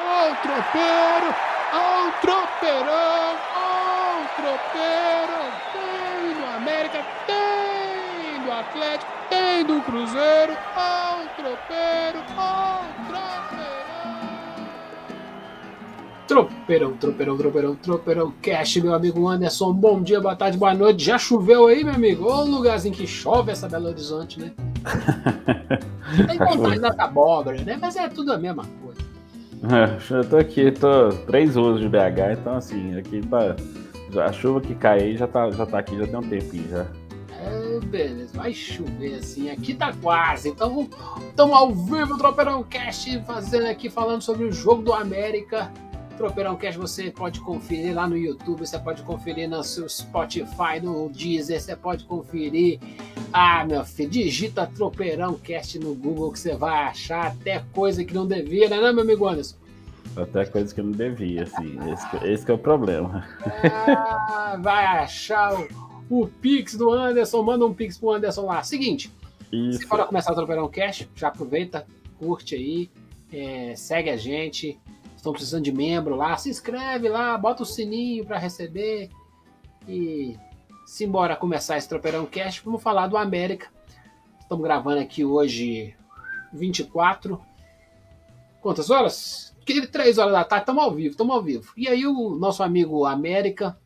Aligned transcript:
Ó 0.00 0.30
o 0.30 0.36
tropeiro, 0.36 1.34
ó 1.74 2.06
o 2.06 2.12
tropeirão, 2.20 3.36
ó 3.56 4.22
o 4.22 4.28
tropeiro. 4.36 5.38
Tem 5.72 6.34
do 6.34 6.46
América, 6.56 7.04
tem 7.26 8.44
do 8.44 8.52
Atlético, 8.52 9.10
tem 9.28 9.64
do 9.64 9.80
Cruzeiro, 9.82 10.56
ó 10.76 11.20
o 11.20 11.28
tropeiro, 11.36 12.24
ó 12.36 12.80
o 12.80 13.08
tropeirão. 13.08 13.48
Tropeirão, 16.28 16.92
tropeirão, 16.96 17.36
tropeirão, 17.36 17.74
tropeirão, 17.74 18.34
cash, 18.40 18.76
meu 18.76 18.94
amigo 18.94 19.26
Anderson. 19.26 19.72
Bom 19.72 20.00
dia, 20.00 20.20
boa 20.20 20.36
tarde, 20.36 20.56
boa 20.56 20.74
noite. 20.74 21.02
Já 21.02 21.18
choveu 21.18 21.66
aí, 21.66 21.82
meu 21.82 21.94
amigo? 21.94 22.24
Ô 22.24 22.44
lugarzinho 22.44 22.94
que 22.94 23.06
chove 23.06 23.50
essa 23.50 23.68
Belo 23.68 23.88
Horizonte, 23.88 24.38
né? 24.38 24.52
Tem 26.28 26.38
vontade 26.38 26.78
da 26.78 26.94
abóbora, 27.04 27.60
né? 27.62 27.76
Mas 27.80 27.96
é 27.96 28.08
tudo 28.08 28.32
a 28.32 28.38
mesma 28.38 28.64
coisa. 28.80 29.07
É, 29.64 30.14
eu 30.14 30.28
tô 30.28 30.36
aqui, 30.36 30.70
tô 30.70 31.08
três 31.26 31.56
horas 31.56 31.80
de 31.80 31.88
BH, 31.88 32.38
então 32.40 32.54
assim, 32.54 32.96
aqui 32.96 33.20
tá. 33.26 33.56
A 34.24 34.32
chuva 34.32 34.60
que 34.60 34.74
cai 34.74 35.16
já 35.16 35.26
tá, 35.26 35.50
já 35.50 35.66
tá 35.66 35.78
aqui, 35.78 35.98
já 35.98 36.06
tem 36.06 36.16
um 36.16 36.28
tempinho 36.28 36.68
já. 36.68 36.86
É, 37.30 37.80
beleza, 37.80 38.30
vai 38.34 38.54
chover 38.54 39.16
assim, 39.16 39.50
aqui 39.50 39.74
tá 39.74 39.92
quase. 40.00 40.48
Então 40.48 40.88
estamos 41.28 41.56
ao 41.56 41.74
vivo, 41.74 42.16
Tropeirão 42.16 42.62
Cast, 42.62 43.22
fazendo 43.24 43.66
aqui, 43.66 43.90
falando 43.90 44.22
sobre 44.22 44.44
o 44.44 44.52
jogo 44.52 44.82
do 44.82 44.92
América. 44.92 45.70
Tropeirão 46.16 46.56
Cast 46.56 46.78
você 46.78 47.10
pode 47.10 47.40
conferir 47.40 47.94
lá 47.94 48.08
no 48.08 48.16
YouTube, 48.16 48.60
você 48.60 48.78
pode 48.78 49.02
conferir 49.02 49.48
no 49.48 49.62
seu 49.62 49.88
Spotify, 49.88 50.80
no 50.82 51.08
Deezer, 51.10 51.60
você 51.60 51.76
pode 51.76 52.04
conferir. 52.04 52.80
Ah, 53.32 53.64
meu 53.64 53.84
filho, 53.84 54.10
digita 54.10 54.66
Tropeirão 54.66 55.34
Cast 55.34 55.78
no 55.78 55.94
Google 55.94 56.32
que 56.32 56.38
você 56.38 56.54
vai 56.54 56.84
achar 56.84 57.26
até 57.26 57.62
coisa 57.72 58.04
que 58.04 58.14
não 58.14 58.26
devia, 58.26 58.68
né, 58.68 58.78
meu 58.92 59.02
amigo 59.02 59.28
Anderson? 59.28 59.56
Até 60.16 60.46
coisa 60.46 60.74
que 60.74 60.82
não 60.82 60.92
devia, 60.92 61.44
assim. 61.44 61.76
Esse, 61.92 62.26
esse 62.26 62.44
que 62.44 62.50
é 62.50 62.54
o 62.54 62.58
problema. 62.58 63.26
Ah, 63.86 64.58
vai 64.60 64.84
achar 64.84 65.54
o, 65.54 65.68
o 66.22 66.26
Pix 66.26 66.74
do 66.74 66.90
Anderson, 66.90 67.42
manda 67.42 67.66
um 67.66 67.74
Pix 67.74 67.98
pro 67.98 68.12
Anderson 68.12 68.46
lá. 68.46 68.62
Seguinte, 68.62 69.12
Isso. 69.52 69.80
se 69.80 69.86
for 69.86 70.04
começar 70.06 70.32
o 70.32 70.34
Tropeirão 70.34 70.68
Cash, 70.68 71.06
já 71.14 71.28
aproveita, 71.28 71.86
curte 72.18 72.54
aí, 72.54 72.90
é, 73.32 73.74
segue 73.76 74.10
a 74.10 74.16
gente. 74.16 74.78
Estão 75.14 75.32
precisando 75.32 75.64
de 75.64 75.72
membro 75.72 76.14
lá, 76.14 76.36
se 76.36 76.48
inscreve 76.48 77.08
lá, 77.08 77.36
bota 77.36 77.64
o 77.64 77.66
sininho 77.66 78.24
para 78.24 78.38
receber. 78.38 79.10
E 79.86 80.36
simbora 80.88 81.36
começar 81.36 81.76
esse 81.76 81.86
Tropeirão 81.86 82.24
Cash, 82.24 82.62
vamos 82.64 82.82
falar 82.82 83.08
do 83.08 83.18
América. 83.18 83.68
Estamos 84.40 84.64
gravando 84.64 85.00
aqui 85.00 85.22
hoje 85.22 85.94
24. 86.50 87.38
Quantas 88.62 88.88
horas? 88.88 89.54
Que 89.66 89.86
3 89.86 90.16
horas 90.16 90.32
da 90.32 90.44
tarde, 90.44 90.62
estamos 90.62 90.82
ao 90.82 90.94
vivo, 90.94 91.10
estamos 91.10 91.36
ao 91.36 91.42
vivo. 91.42 91.74
E 91.76 91.86
aí 91.86 92.06
o 92.06 92.30
nosso 92.30 92.62
amigo 92.62 93.04
América 93.04 93.78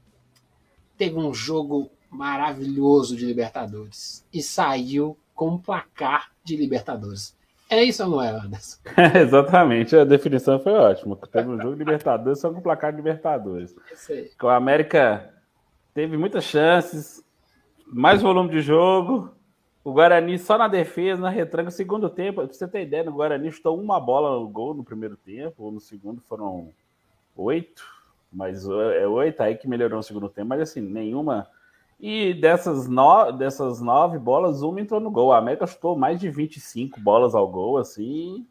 teve 0.97 1.17
um 1.17 1.35
jogo 1.35 1.91
maravilhoso 2.09 3.17
de 3.17 3.27
Libertadores 3.27 4.25
e 4.33 4.41
saiu 4.41 5.19
com 5.35 5.49
um 5.49 5.59
placar 5.59 6.31
de 6.45 6.57
Libertadores. 6.57 7.37
É 7.69 7.83
isso 7.83 8.05
ou 8.05 8.11
não 8.11 8.23
é, 8.23 8.31
Anderson? 8.31 8.79
Exatamente, 9.21 9.97
a 9.97 10.05
definição 10.05 10.61
foi 10.61 10.75
ótima. 10.75 11.17
Teve 11.17 11.49
um 11.49 11.61
jogo 11.61 11.73
de 11.73 11.81
Libertadores 11.81 12.39
só 12.39 12.53
com 12.53 12.61
placar 12.61 12.93
de 12.93 12.99
Libertadores. 12.99 13.75
É 13.91 13.95
isso 13.95 14.13
aí. 14.13 14.31
O 14.41 14.49
América 14.49 15.32
teve 15.95 16.17
muitas 16.17 16.45
chances, 16.45 17.25
mais 17.87 18.23
volume 18.23 18.51
de 18.51 18.61
jogo. 18.61 19.31
O 19.85 19.93
Guarani 19.93 20.39
só 20.39 20.57
na 20.57 20.69
defesa, 20.69 21.21
na 21.21 21.29
retranca, 21.29 21.71
segundo 21.71 22.09
tempo. 22.09 22.43
Pra 22.43 22.53
você 22.53 22.69
ter 22.69 22.83
ideia, 22.83 23.05
no 23.05 23.13
Guarani 23.13 23.51
chutou 23.51 23.79
uma 23.81 23.99
bola 23.99 24.39
no 24.39 24.49
gol 24.49 24.75
no 24.75 24.85
primeiro 24.85 25.17
tempo, 25.17 25.71
no 25.71 25.81
segundo 25.81 26.23
foram 26.29 26.73
oito, 27.37 27.83
mas 28.33 28.65
é 28.69 29.07
oito 29.07 29.43
aí 29.43 29.57
que 29.57 29.69
melhorou 29.69 29.97
no 29.97 30.03
segundo 30.03 30.29
tempo, 30.29 30.49
mas 30.49 30.61
assim, 30.61 30.81
nenhuma. 30.81 31.49
E 31.99 32.35
dessas, 32.35 32.89
no... 32.89 33.33
dessas 33.33 33.81
nove 33.81 34.19
bolas, 34.19 34.63
uma 34.63 34.81
entrou 34.81 35.01
no 35.01 35.11
gol. 35.11 35.33
A 35.33 35.39
América 35.39 35.67
chutou 35.67 35.97
mais 35.97 36.21
de 36.21 36.31
25 36.31 37.01
bolas 37.01 37.35
ao 37.35 37.49
gol, 37.49 37.77
assim, 37.79 38.47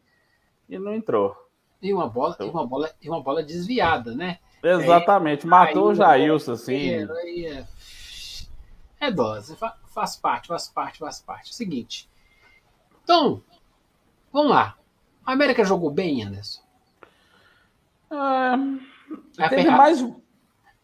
e 0.68 0.78
não 0.78 0.94
entrou. 0.94 1.34
E 1.80 1.92
uma 1.92 2.08
bola, 2.08 2.36
e 2.38 2.44
uma 2.44 2.66
bola, 2.66 2.90
e 3.02 3.08
uma 3.08 3.22
bola 3.22 3.42
desviada, 3.42 4.14
né? 4.14 4.38
Exatamente, 4.62 5.46
matou 5.46 5.88
o 5.90 5.94
Jailson, 5.94 6.52
assim. 6.52 6.90
Aí 7.10 7.46
é, 7.46 7.66
é 9.00 9.10
dose, 9.10 9.56
fa- 9.56 9.76
faz 9.86 10.16
parte, 10.16 10.48
faz 10.48 10.68
parte, 10.68 10.98
faz 10.98 11.20
parte. 11.20 11.54
Seguinte. 11.54 12.08
Então, 13.02 13.42
vamos 14.32 14.50
lá. 14.52 14.76
A 15.26 15.32
América 15.32 15.64
jogou 15.64 15.90
bem, 15.90 16.22
Anderson. 16.22 16.60
É, 19.38 19.48
teve 19.48 19.68
a- 19.68 19.76
mais. 19.76 20.04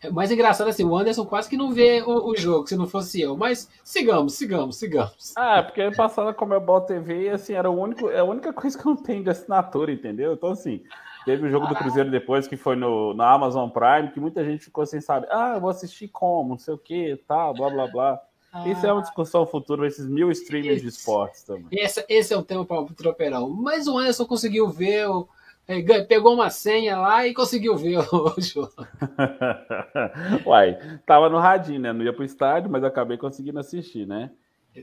É 0.01 0.09
mais 0.11 0.31
engraçado 0.31 0.69
assim, 0.69 0.85
o 0.85 0.97
Anderson 0.97 1.27
quase 1.27 1.49
que 1.49 1.57
não 1.57 1.73
vê 1.73 2.01
o, 2.03 2.31
o 2.31 2.37
jogo, 2.37 2.69
se 2.69 2.77
não 2.77 2.87
fosse 2.87 3.21
eu. 3.21 3.37
Mas 3.37 3.69
sigamos, 3.83 4.35
sigamos, 4.35 4.77
sigamos. 4.77 5.33
Ah, 5.37 5.61
porque 5.61 5.81
ano 5.81 5.97
passado 5.97 6.29
a 6.29 6.35
Comebol 6.35 6.81
TV, 6.83 7.31
assim, 7.31 7.55
era 7.55 7.69
o 7.69 7.77
único, 7.77 8.09
é 8.09 8.21
a 8.21 8.25
única 8.25 8.53
coisa 8.53 8.79
que 8.79 8.87
eu 8.87 8.95
não 8.95 9.03
tenho 9.03 9.25
de 9.25 9.31
assinatura, 9.31 9.91
entendeu? 9.91 10.35
Então, 10.35 10.51
assim, 10.51 10.85
teve 11.29 11.47
o 11.47 11.51
jogo 11.51 11.67
do 11.67 11.75
Cruzeiro 11.75 12.11
depois, 12.11 12.49
que 12.49 12.57
foi 12.57 12.75
no, 12.75 13.13
na 13.13 13.31
Amazon 13.31 13.69
Prime, 13.69 14.11
que 14.11 14.19
muita 14.19 14.43
gente 14.43 14.65
ficou 14.65 14.87
sem 14.87 14.99
saber, 14.99 15.29
ah, 15.31 15.53
eu 15.57 15.61
vou 15.61 15.69
assistir 15.69 16.09
como, 16.09 16.51
não 16.51 16.59
sei 16.59 16.73
o 16.73 16.79
que, 16.79 17.17
tal, 17.29 17.53
blá, 17.53 17.69
blá, 17.69 17.87
blá. 17.87 18.23
Isso 18.67 18.87
é 18.87 18.91
uma 18.93 19.03
discussão 19.03 19.47
futura, 19.47 19.87
esses 19.87 20.07
mil 20.09 20.31
streamers 20.31 20.81
de 20.81 20.89
esportes 20.89 21.43
também. 21.43 21.67
Esse, 21.71 22.03
esse 22.09 22.33
é 22.33 22.37
o 22.37 22.43
tema 22.43 22.65
para 22.65 22.81
o 22.81 22.87
tropeirão. 22.95 23.51
Mas 23.51 23.87
o 23.87 23.99
Anderson 23.99 24.25
conseguiu 24.25 24.71
ver, 24.71 25.07
o, 25.07 25.29
é, 25.67 25.83
pegou 26.05 26.33
uma 26.33 26.49
senha 26.49 26.99
lá 26.99 27.27
e 27.27 27.35
conseguiu 27.35 27.77
ver 27.77 27.99
o, 27.99 28.35
o 28.35 28.35
jogo. 28.41 28.73
Uai, 30.47 30.79
tava 31.05 31.29
no 31.29 31.39
radinho, 31.39 31.81
né? 31.81 31.93
Não 31.93 32.03
ia 32.03 32.13
pro 32.13 32.25
estádio, 32.25 32.71
mas 32.71 32.83
acabei 32.83 33.19
conseguindo 33.19 33.59
assistir, 33.59 34.07
né? 34.07 34.31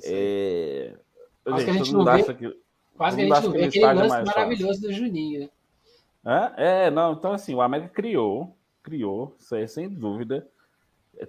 É... 0.03 0.93
Quase 1.43 1.65
que 1.65 1.71
a 1.71 1.73
gente 1.73 1.91
não 1.93 2.05
vê- 2.05 2.33
que- 2.35 2.57
Quase 2.95 3.17
que 3.17 3.23
a 3.23 3.25
gente 3.25 3.43
não 3.45 3.51
vê 3.51 3.63
aquele 3.65 3.85
é 3.85 3.93
lance 3.93 4.23
maravilhoso 4.25 4.81
do 4.81 4.93
Juninho, 4.93 5.39
né? 5.41 5.49
É, 6.57 6.89
não, 6.89 7.13
então 7.13 7.33
assim, 7.33 7.53
o 7.53 7.61
América 7.61 7.89
criou, 7.89 8.55
criou, 8.81 9.35
isso 9.39 9.55
aí, 9.55 9.67
sem 9.67 9.87
dúvida. 9.87 10.47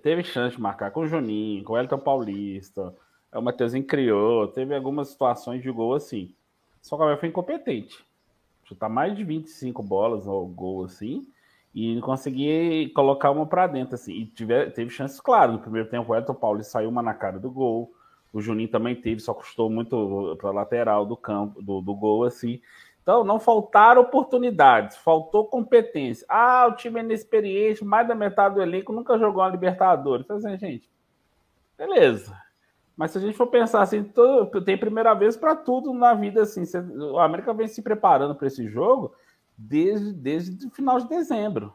Teve 0.03 0.25
chance 0.25 0.57
de 0.57 0.63
marcar 0.63 0.91
com 0.91 1.01
o 1.01 1.07
Juninho, 1.07 1.63
com 1.63 1.75
o 1.75 1.79
Elton 1.79 1.99
Paulista, 1.99 2.95
o 3.33 3.43
Mateuzinho 3.43 3.85
criou, 3.85 4.49
teve 4.49 4.75
algumas 4.75 5.09
situações 5.09 5.63
de 5.63 5.71
gol 5.71 5.95
assim. 5.95 6.35
Só 6.81 6.97
que 6.97 7.03
o 7.03 7.05
América 7.05 7.21
foi 7.21 7.29
incompetente. 7.29 8.05
Chutar 8.65 8.89
mais 8.89 9.17
de 9.17 9.23
25 9.23 9.83
bolas 9.83 10.27
ao 10.27 10.47
gol 10.47 10.85
assim, 10.85 11.27
e 11.75 11.95
não 11.95 12.01
conseguir 12.01 12.91
colocar 12.95 13.31
uma 13.31 13.47
pra 13.47 13.67
dentro 13.67 13.95
assim. 13.95 14.13
E 14.15 14.27
tiver, 14.27 14.73
teve 14.73 14.91
chances, 14.91 15.21
claro, 15.21 15.53
no 15.53 15.59
primeiro 15.59 15.89
tempo 15.89 16.11
o 16.11 16.17
Elton 16.17 16.35
Paulista 16.35 16.73
saiu 16.73 16.89
uma 16.89 17.03
na 17.03 17.15
cara 17.15 17.39
do 17.39 17.51
gol, 17.51 17.93
o 18.33 18.41
Juninho 18.41 18.69
também 18.69 18.95
teve, 18.95 19.21
só 19.21 19.33
custou 19.33 19.71
muito 19.71 20.37
pra 20.39 20.51
lateral 20.51 21.07
do 21.07 21.17
campo, 21.17 21.63
do, 21.63 21.81
do 21.81 21.95
gol 21.95 22.25
assim. 22.25 22.61
Então, 23.07 23.23
não 23.23 23.39
faltaram 23.39 24.03
oportunidades, 24.03 24.97
faltou 24.97 25.45
competência. 25.45 26.27
Ah, 26.29 26.67
o 26.69 26.75
time 26.75 26.99
é 26.99 27.05
inexperiente, 27.05 27.85
mais 27.85 28.09
da 28.09 28.17
metade 28.17 28.57
do 28.57 28.61
elenco 28.63 28.93
nunca 28.93 29.17
jogou 29.17 29.45
uma 29.45 29.49
Libertadores. 29.49 30.25
Então, 30.25 30.39
assim, 30.39 30.59
gente, 30.59 30.91
beleza. 31.79 32.37
Mas 32.97 33.13
se 33.13 33.19
a 33.19 33.21
gente 33.21 33.37
for 33.37 33.47
pensar 33.47 33.81
assim, 33.81 34.03
todo- 34.03 34.61
tem 34.65 34.77
primeira 34.77 35.15
vez 35.15 35.37
para 35.37 35.55
tudo 35.55 35.95
na 35.95 36.15
vida. 36.15 36.43
Assim, 36.43 36.65
Cê- 36.65 36.81
o 36.81 37.21
América 37.21 37.55
vem 37.55 37.69
se 37.69 37.81
preparando 37.81 38.35
para 38.35 38.49
esse 38.49 38.67
jogo 38.67 39.15
desde, 39.57 40.13
desde 40.13 40.67
o 40.67 40.71
final 40.71 40.99
de 40.99 41.09
dezembro. 41.09 41.73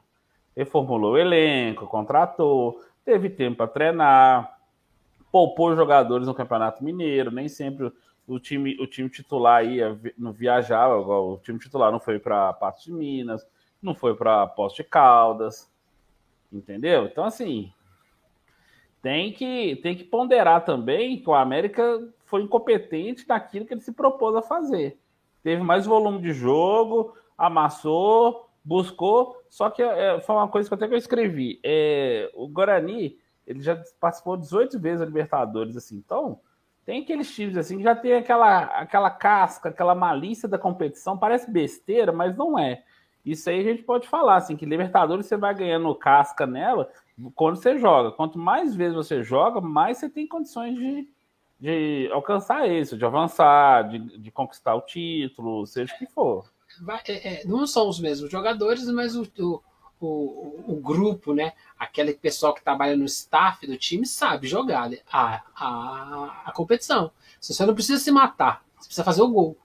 Reformulou 0.53 1.13
o 1.13 1.17
elenco, 1.17 1.87
contratou, 1.87 2.81
teve 3.05 3.29
tempo 3.29 3.55
para 3.55 3.67
treinar, 3.67 4.59
poupou 5.31 5.77
jogadores 5.77 6.27
no 6.27 6.35
Campeonato 6.35 6.83
Mineiro, 6.83 7.31
nem 7.31 7.47
sempre 7.47 7.89
o 8.31 8.39
time, 8.39 8.77
o 8.79 8.87
time 8.87 9.09
titular 9.09 9.63
vi- 9.95 10.13
não 10.17 10.31
viajava, 10.31 10.97
o 10.97 11.37
time 11.39 11.59
titular 11.59 11.91
não 11.91 11.99
foi 11.99 12.17
para 12.17 12.53
Patos 12.53 12.85
de 12.85 12.93
Minas, 12.93 13.45
não 13.81 13.93
foi 13.93 14.15
para 14.15 14.47
Poço 14.47 14.77
de 14.77 14.83
Caldas, 14.85 15.69
entendeu? 16.51 17.05
Então, 17.05 17.25
assim, 17.25 17.73
tem 19.01 19.33
que, 19.33 19.75
tem 19.77 19.95
que 19.95 20.03
ponderar 20.05 20.63
também 20.63 21.21
que 21.21 21.29
o 21.29 21.33
América 21.33 22.07
foi 22.25 22.43
incompetente 22.43 23.27
naquilo 23.27 23.65
que 23.65 23.73
ele 23.73 23.81
se 23.81 23.91
propôs 23.91 24.35
a 24.35 24.41
fazer. 24.41 24.97
Teve 25.43 25.61
mais 25.61 25.85
volume 25.85 26.21
de 26.21 26.31
jogo, 26.31 27.13
amassou, 27.37 28.47
buscou, 28.63 29.41
só 29.49 29.69
que 29.69 29.81
é, 29.81 30.21
foi 30.21 30.35
uma 30.35 30.47
coisa 30.47 30.69
que 30.69 30.75
até 30.75 30.87
que 30.87 30.93
eu 30.93 30.97
escrevi. 30.97 31.59
É, 31.65 32.31
o 32.33 32.47
Guarani, 32.47 33.17
ele 33.45 33.59
já 33.59 33.75
participou 33.99 34.37
18 34.37 34.79
vezes 34.79 34.99
da 34.99 35.05
Libertadores, 35.05 35.75
assim, 35.75 35.97
então 35.97 36.39
tem 36.85 37.03
aqueles 37.03 37.33
times 37.33 37.57
assim 37.57 37.77
que 37.77 37.83
já 37.83 37.95
tem 37.95 38.13
aquela, 38.13 38.63
aquela 38.63 39.09
casca, 39.09 39.69
aquela 39.69 39.93
malícia 39.93 40.47
da 40.47 40.57
competição, 40.57 41.17
parece 41.17 41.49
besteira, 41.49 42.11
mas 42.11 42.35
não 42.35 42.57
é. 42.57 42.83
Isso 43.23 43.49
aí 43.49 43.59
a 43.59 43.63
gente 43.63 43.83
pode 43.83 44.07
falar, 44.07 44.37
assim, 44.37 44.57
que 44.57 44.65
Libertadores 44.65 45.27
você 45.27 45.37
vai 45.37 45.53
ganhando 45.53 45.93
casca 45.93 46.47
nela 46.47 46.89
quando 47.35 47.57
você 47.57 47.77
joga. 47.77 48.11
Quanto 48.11 48.39
mais 48.39 48.75
vezes 48.75 48.95
você 48.95 49.21
joga, 49.21 49.61
mais 49.61 49.99
você 49.99 50.09
tem 50.09 50.27
condições 50.27 50.75
de, 50.75 51.07
de 51.59 52.09
alcançar 52.11 52.67
isso, 52.67 52.97
de 52.97 53.05
avançar, 53.05 53.87
de, 53.89 54.17
de 54.17 54.31
conquistar 54.31 54.73
o 54.73 54.81
título, 54.81 55.67
seja 55.67 55.93
o 55.93 55.97
que 55.99 56.07
for. 56.07 56.49
vai, 56.81 56.99
é, 57.07 57.41
é, 57.41 57.45
não 57.45 57.67
são 57.67 57.87
os 57.87 57.99
mesmos 57.99 58.31
jogadores, 58.31 58.87
mas 58.87 59.15
o, 59.15 59.23
o, 59.37 59.61
o, 60.05 60.63
o, 60.67 60.75
grupo, 60.75 61.33
né? 61.33 61.53
Aquele 61.77 62.13
pessoal 62.13 62.53
que 62.53 62.63
trabalha 62.63 62.95
no 62.95 63.05
staff 63.05 63.65
do 63.65 63.77
time 63.77 64.05
sabe 64.05 64.47
jogar 64.47 64.89
né? 64.89 64.97
a, 65.11 65.41
a, 65.55 66.41
a 66.45 66.51
competição. 66.51 67.11
Você 67.39 67.65
não 67.65 67.73
precisa 67.73 67.99
se 67.99 68.11
matar, 68.11 68.63
você 68.77 68.87
precisa 68.87 69.03
fazer 69.03 69.21
o 69.21 69.29
gol. 69.29 69.57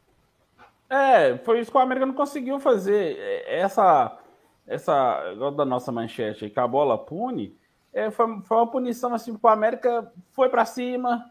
É, 0.88 1.36
foi 1.38 1.60
isso 1.60 1.70
que 1.70 1.76
o 1.76 1.80
América 1.80 2.06
não 2.06 2.14
conseguiu 2.14 2.60
fazer. 2.60 3.16
É, 3.18 3.60
essa, 3.60 4.18
essa, 4.66 5.34
da 5.56 5.64
nossa 5.64 5.90
manchete, 5.90 6.50
que 6.50 6.60
a 6.60 6.66
bola 6.66 6.96
pune, 6.98 7.56
é, 7.92 8.10
foi, 8.10 8.40
foi 8.42 8.56
uma 8.58 8.66
punição 8.66 9.14
assim, 9.14 9.36
o 9.40 9.48
América 9.48 10.12
foi 10.32 10.48
para 10.48 10.64
cima, 10.64 11.24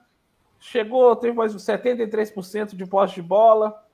chegou, 0.59 1.15
teve 1.15 1.37
mais 1.37 1.53
73% 1.53 2.75
de 2.75 2.85
posse 2.85 3.15
de 3.15 3.21
bola, 3.21 3.84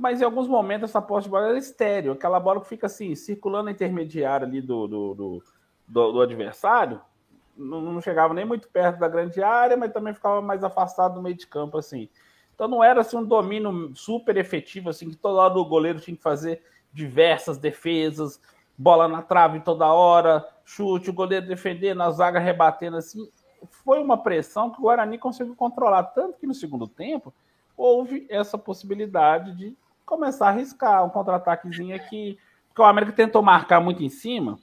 mas 0.00 0.20
em 0.20 0.24
alguns 0.24 0.48
momentos 0.48 0.88
essa 0.88 1.02
posse 1.02 1.24
de 1.24 1.30
bola 1.30 1.48
era 1.50 1.58
estéreo, 1.58 2.12
aquela 2.12 2.40
bola 2.40 2.60
que 2.60 2.68
fica 2.68 2.86
assim, 2.86 3.14
circulando 3.14 3.68
a 3.68 3.72
intermediária 3.72 4.46
ali 4.46 4.62
do, 4.62 4.88
do, 4.88 5.14
do, 5.14 5.42
do, 5.86 6.12
do 6.12 6.20
adversário, 6.22 7.00
não, 7.54 7.82
não, 7.82 8.00
chegava 8.00 8.32
nem 8.32 8.46
muito 8.46 8.66
perto 8.68 8.98
da 8.98 9.08
grande 9.08 9.42
área, 9.42 9.76
mas 9.76 9.92
também 9.92 10.14
ficava 10.14 10.40
mais 10.40 10.64
afastado 10.64 11.14
do 11.14 11.22
meio 11.22 11.36
de 11.36 11.46
campo, 11.46 11.76
assim. 11.76 12.08
Então 12.54 12.66
não 12.66 12.82
era 12.82 13.02
assim, 13.02 13.18
um 13.18 13.24
domínio 13.24 13.94
super 13.94 14.38
efetivo, 14.38 14.88
assim, 14.88 15.10
que 15.10 15.16
toda 15.16 15.42
hora 15.42 15.58
o 15.58 15.64
goleiro 15.66 16.00
tinha 16.00 16.16
que 16.16 16.22
fazer 16.22 16.62
diversas 16.90 17.58
defesas, 17.58 18.40
bola 18.78 19.06
na 19.06 19.20
trave 19.20 19.60
toda 19.60 19.92
hora, 19.92 20.48
chute, 20.64 21.10
o 21.10 21.12
goleiro 21.12 21.46
defendendo, 21.46 22.02
a 22.02 22.10
zaga 22.10 22.38
rebatendo, 22.38 22.96
assim. 22.96 23.30
Foi 23.84 24.02
uma 24.02 24.16
pressão 24.16 24.70
que 24.70 24.78
o 24.78 24.82
Guarani 24.82 25.18
conseguiu 25.18 25.54
controlar, 25.54 26.04
tanto 26.04 26.38
que 26.38 26.46
no 26.46 26.54
segundo 26.54 26.88
tempo 26.88 27.34
houve 27.76 28.26
essa 28.30 28.56
possibilidade 28.56 29.54
de 29.56 29.76
começar 30.10 30.46
a 30.46 30.48
arriscar 30.50 31.04
um 31.06 31.08
contra-ataquezinho 31.08 31.94
aqui. 31.94 32.38
Porque 32.68 32.82
o 32.82 32.84
América 32.84 33.12
tentou 33.12 33.42
marcar 33.42 33.80
muito 33.80 34.02
em 34.02 34.08
cima. 34.08 34.58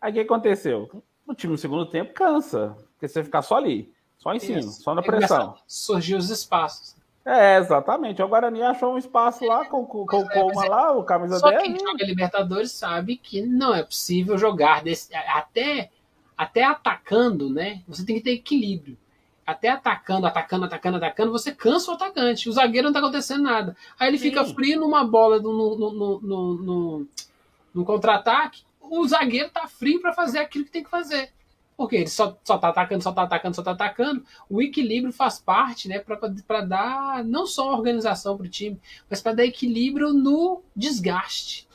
Aí 0.00 0.10
o 0.10 0.14
que 0.14 0.20
aconteceu? 0.20 1.02
O 1.26 1.34
time 1.34 1.52
no 1.52 1.58
segundo 1.58 1.86
tempo 1.86 2.14
cansa. 2.14 2.76
Porque 2.92 3.06
você 3.06 3.22
ficar 3.22 3.42
só 3.42 3.56
ali, 3.56 3.92
só 4.16 4.34
em 4.34 4.40
cima, 4.40 4.60
Isso. 4.60 4.82
só 4.82 4.94
na 4.94 5.02
pressão. 5.02 5.54
Surgiu 5.66 6.18
os 6.18 6.30
espaços. 6.30 6.96
É, 7.24 7.58
exatamente. 7.58 8.22
O 8.22 8.28
Guarani 8.28 8.62
achou 8.62 8.94
um 8.94 8.98
espaço 8.98 9.44
lá 9.44 9.66
com, 9.66 9.84
com, 9.84 10.06
com 10.06 10.20
o 10.20 10.28
Coma 10.28 10.64
é, 10.64 10.68
lá, 10.68 10.92
o 10.96 11.04
camisa 11.04 11.38
só 11.38 11.50
10. 11.50 11.60
Só 11.60 11.66
quem 11.66 11.78
joga 11.78 12.04
Libertadores 12.04 12.72
sabe 12.72 13.16
que 13.16 13.42
não 13.42 13.74
é 13.74 13.82
possível 13.82 14.38
jogar 14.38 14.82
desse, 14.82 15.14
até, 15.14 15.90
até 16.36 16.64
atacando, 16.64 17.50
né? 17.50 17.82
Você 17.86 18.04
tem 18.04 18.16
que 18.16 18.22
ter 18.22 18.32
equilíbrio 18.32 18.96
até 19.48 19.70
atacando, 19.70 20.26
atacando, 20.26 20.66
atacando, 20.66 20.98
atacando, 20.98 21.32
você 21.32 21.52
cansa 21.52 21.90
o 21.90 21.94
atacante. 21.94 22.50
O 22.50 22.52
zagueiro 22.52 22.86
não 22.86 22.92
tá 22.92 22.98
acontecendo 22.98 23.44
nada. 23.44 23.74
Aí 23.98 24.08
ele 24.08 24.18
Sim. 24.18 24.24
fica 24.24 24.44
frio 24.44 24.78
numa 24.78 25.06
bola, 25.06 25.40
no, 25.40 26.20
no, 26.20 27.06
no, 27.72 27.84
contra-ataque. 27.86 28.62
O 28.78 29.08
zagueiro 29.08 29.48
tá 29.48 29.66
frio 29.66 30.02
para 30.02 30.12
fazer 30.12 30.40
aquilo 30.40 30.66
que 30.66 30.70
tem 30.70 30.84
que 30.84 30.90
fazer. 30.90 31.32
Porque 31.78 31.96
ele 31.96 32.08
só, 32.08 32.36
só 32.44 32.58
tá 32.58 32.68
atacando, 32.68 33.02
só 33.02 33.10
tá 33.10 33.22
atacando, 33.22 33.56
só 33.56 33.62
tá 33.62 33.70
atacando. 33.70 34.22
O 34.50 34.60
equilíbrio 34.60 35.14
faz 35.14 35.38
parte, 35.38 35.88
né, 35.88 35.98
para 35.98 36.60
dar 36.60 37.24
não 37.24 37.46
só 37.46 37.72
organização 37.72 38.36
para 38.36 38.44
o 38.44 38.50
time, 38.50 38.78
mas 39.08 39.22
para 39.22 39.32
dar 39.32 39.46
equilíbrio 39.46 40.12
no 40.12 40.60
desgaste. 40.76 41.66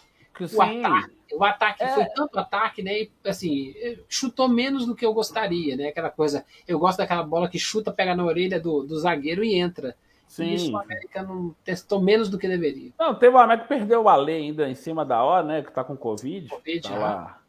Sim. 0.48 0.56
O 0.56 0.62
ataque 0.62 1.23
o 1.38 1.44
ataque 1.44 1.84
é. 1.84 1.88
foi 1.90 2.06
tanto 2.06 2.40
ataque, 2.40 2.82
né? 2.82 3.02
E, 3.02 3.12
assim, 3.26 3.74
chutou 4.08 4.48
menos 4.48 4.86
do 4.86 4.96
que 4.96 5.06
eu 5.06 5.14
gostaria, 5.14 5.76
né? 5.76 5.88
Aquela 5.88 6.10
coisa. 6.10 6.46
Eu 6.68 6.80
gosto 6.80 6.98
daquela 7.00 7.24
bola 7.24 7.50
que 7.50 7.60
chuta, 7.60 7.92
pega 7.92 8.16
na 8.16 8.24
orelha 8.24 8.60
do, 8.60 8.84
do 8.84 8.98
zagueiro 9.00 9.44
e 9.44 9.56
entra. 9.56 9.96
Sim. 10.28 10.46
E 10.46 10.56
isso 10.56 10.72
o 10.72 10.78
América 10.78 11.22
não 11.22 11.56
testou 11.64 12.02
menos 12.02 12.30
do 12.30 12.38
que 12.38 12.48
deveria. 12.48 12.92
Não, 12.98 13.14
teve 13.14 13.36
o 13.36 13.40
América 13.40 13.68
que 13.68 13.76
perdeu 13.76 14.04
o 14.04 14.10
Ale 14.10 14.32
ainda 14.32 14.70
em 14.70 14.76
cima 14.76 15.06
da 15.06 15.24
hora, 15.24 15.46
né? 15.46 15.62
Que 15.62 15.72
tá 15.72 15.84
com 15.84 15.96
Covid. 15.96 16.50
Covid, 16.50 16.82
tá 16.82 16.98
lá. 16.98 17.40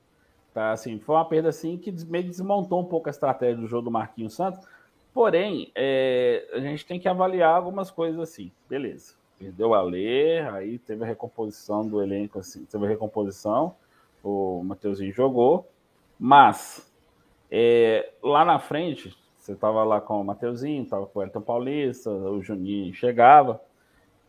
Tá, 0.53 0.71
assim, 0.71 1.01
foi 1.01 1.17
uma 1.17 1.25
perda 1.25 1.49
assim 1.49 1.77
que 1.77 1.93
meio 2.07 2.25
desmontou 2.25 2.81
um 2.81 2.85
pouco 2.85 3.09
a 3.09 3.11
estratégia 3.11 3.57
do 3.57 3.67
jogo 3.67 3.83
do 3.83 3.91
Marquinhos 3.91 4.35
Santos. 4.35 4.65
Porém, 5.13 5.73
é, 5.75 6.49
a 6.53 6.61
gente 6.61 6.87
tem 6.87 7.01
que 7.01 7.09
avaliar 7.09 7.55
algumas 7.55 7.91
coisas 7.91 8.21
assim. 8.21 8.53
Beleza 8.69 9.15
perdeu 9.45 9.75
a 9.75 9.83
ler, 9.83 10.49
aí 10.55 10.79
teve 10.79 11.05
a 11.05 11.07
recomposição 11.07 11.87
do 11.87 12.03
elenco, 12.03 12.39
assim, 12.39 12.65
teve 12.65 12.87
a 12.87 12.89
recomposição, 12.89 13.77
o 14.23 14.63
Mateuzinho 14.65 15.13
jogou, 15.13 15.69
mas 16.19 16.91
é, 17.51 18.11
lá 18.23 18.43
na 18.43 18.59
frente, 18.59 19.15
você 19.39 19.53
estava 19.53 19.85
lá 19.85 20.01
com 20.01 20.19
o 20.19 20.25
Mateuzinho, 20.25 20.83
estava 20.83 21.07
com 21.07 21.19
o 21.19 21.23
Elton 21.23 21.43
Paulista, 21.43 22.11
o 22.11 22.43
Juninho 22.43 22.95
chegava, 22.95 23.61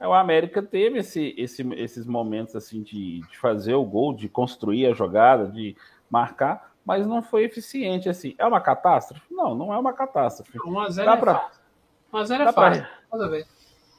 o 0.02 0.12
América 0.12 0.62
teve 0.62 1.00
esse, 1.00 1.34
esse, 1.38 1.66
esses 1.76 2.06
momentos 2.06 2.54
assim 2.54 2.84
de, 2.84 3.22
de 3.22 3.38
fazer 3.38 3.74
o 3.74 3.86
gol, 3.86 4.14
de 4.14 4.28
construir 4.28 4.86
a 4.88 4.94
jogada, 4.94 5.48
de 5.48 5.78
marcar, 6.10 6.74
mas 6.84 7.08
não 7.08 7.24
foi 7.24 7.46
eficiente 7.46 8.10
assim. 8.10 8.36
É 8.38 8.46
uma 8.46 8.60
catástrofe? 8.60 9.34
Não, 9.34 9.56
não 9.56 9.74
é 9.74 9.80
uma 9.80 9.94
catástrofe. 9.94 10.60
1 10.60 10.80
a 10.80 10.90
0 10.90 11.10
é 11.10 11.18
pra, 11.18 11.36
fácil. 11.36 11.62
1 12.12 12.18
a 12.18 12.26
0 12.26 12.44
é 12.44 12.52
fácil. 12.52 12.84
Pra, 13.10 13.55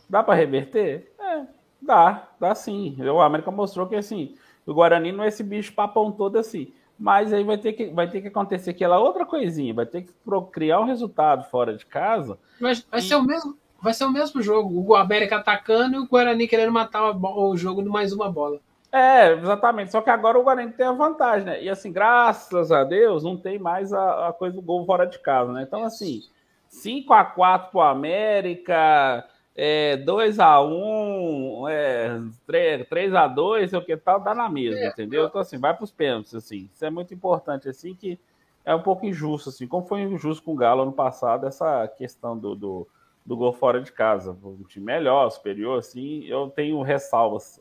Dá 0.08 0.22
para 0.22 0.34
reverter? 0.34 1.12
É, 1.18 1.42
dá, 1.80 2.28
dá 2.38 2.54
sim. 2.54 2.96
O 3.02 3.20
América 3.20 3.50
mostrou 3.50 3.86
que 3.86 3.96
assim, 3.96 4.34
o 4.64 4.74
Guarani 4.74 5.12
não 5.12 5.24
é 5.24 5.28
esse 5.28 5.42
bicho 5.42 5.72
papão 5.72 6.12
todo 6.12 6.36
assim. 6.36 6.72
Mas 6.98 7.32
aí 7.32 7.44
vai 7.44 7.58
ter 7.58 7.74
que, 7.74 7.86
vai 7.86 8.08
ter 8.08 8.22
que 8.22 8.28
acontecer 8.28 8.70
aquela 8.70 8.98
outra 8.98 9.26
coisinha, 9.26 9.74
vai 9.74 9.84
ter 9.84 10.02
que 10.02 10.12
criar 10.50 10.80
um 10.80 10.86
resultado 10.86 11.44
fora 11.50 11.76
de 11.76 11.84
casa. 11.84 12.38
Mas 12.58 12.86
vai 12.90 13.00
e... 13.00 13.02
ser 13.02 13.16
o 13.16 13.22
mesmo, 13.22 13.56
vai 13.82 13.92
ser 13.92 14.04
o 14.04 14.10
mesmo 14.10 14.40
jogo. 14.40 14.82
O 14.82 14.94
América 14.94 15.36
atacando 15.36 15.96
e 15.96 15.98
o 15.98 16.06
Guarani 16.06 16.48
querendo 16.48 16.72
matar 16.72 17.12
o 17.12 17.56
jogo 17.56 17.82
de 17.82 17.88
mais 17.88 18.12
uma 18.12 18.30
bola. 18.30 18.60
É, 18.90 19.32
exatamente. 19.34 19.92
Só 19.92 20.00
que 20.00 20.08
agora 20.08 20.38
o 20.38 20.42
Guarani 20.42 20.72
tem 20.72 20.86
a 20.86 20.92
vantagem, 20.92 21.44
né? 21.44 21.62
E 21.62 21.68
assim, 21.68 21.92
graças 21.92 22.72
a 22.72 22.82
Deus, 22.82 23.22
não 23.22 23.36
tem 23.36 23.58
mais 23.58 23.92
a, 23.92 24.28
a 24.28 24.32
coisa 24.32 24.56
do 24.56 24.62
gol 24.62 24.86
fora 24.86 25.06
de 25.06 25.18
casa, 25.18 25.52
né? 25.52 25.64
Então, 25.64 25.84
assim, 25.84 26.22
5 26.68 27.12
a 27.12 27.24
4 27.24 27.70
pro 27.70 27.80
América, 27.82 29.22
é, 29.56 29.96
2x1, 29.96 31.70
é, 31.70 32.20
3x2, 32.46 33.68
sei 33.68 33.78
o 33.78 33.84
que 33.84 33.96
tal, 33.96 34.20
dá 34.20 34.34
na 34.34 34.50
mesma, 34.50 34.78
é, 34.78 34.88
entendeu? 34.88 35.24
Então, 35.24 35.40
assim, 35.40 35.56
vai 35.56 35.72
para 35.72 35.84
os 35.84 35.90
pênaltis, 35.90 36.34
assim. 36.34 36.68
Isso 36.72 36.84
é 36.84 36.90
muito 36.90 37.14
importante, 37.14 37.66
assim, 37.66 37.94
que 37.94 38.18
é 38.66 38.74
um 38.74 38.82
pouco 38.82 39.06
injusto, 39.06 39.48
assim, 39.48 39.66
como 39.66 39.86
foi 39.86 40.02
injusto 40.02 40.44
com 40.44 40.52
o 40.52 40.56
Galo 40.56 40.82
ano 40.82 40.92
passado, 40.92 41.46
essa 41.46 41.88
questão 41.88 42.36
do, 42.36 42.54
do, 42.54 42.86
do 43.24 43.34
gol 43.34 43.52
fora 43.52 43.80
de 43.80 43.90
casa. 43.90 44.36
Um 44.44 44.62
time 44.64 44.84
melhor, 44.84 45.30
superior, 45.30 45.78
assim, 45.78 46.24
eu 46.24 46.50
tenho 46.50 46.82
ressalvas. 46.82 47.58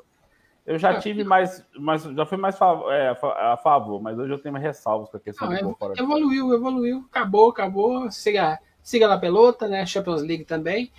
Eu 0.66 0.78
já 0.78 0.94
é, 0.94 1.00
tive 1.00 1.24
mais, 1.24 1.66
mais 1.78 2.04
já 2.04 2.26
fui 2.26 2.38
mais 2.38 2.58
é, 2.90 3.16
a 3.22 3.56
favor, 3.56 4.02
mas 4.02 4.20
hoje 4.20 4.34
eu 4.34 4.40
tenho 4.40 4.52
mais 4.52 4.66
ressalvas 4.66 5.10
com 5.10 5.16
a 5.16 5.20
questão 5.20 5.48
Não, 5.48 5.56
do 5.56 5.64
gol 5.64 5.76
fora 5.80 5.94
de 5.94 6.02
evoluiu, 6.02 6.26
casa. 6.28 6.56
Evoluiu, 6.56 6.56
evoluiu, 6.56 7.06
acabou, 7.10 7.50
acabou. 7.52 8.12
Siga, 8.12 8.60
siga 8.84 9.08
na 9.08 9.18
pelota, 9.18 9.68
né? 9.68 9.86
Champions 9.86 10.24
League 10.24 10.44
também. 10.44 10.92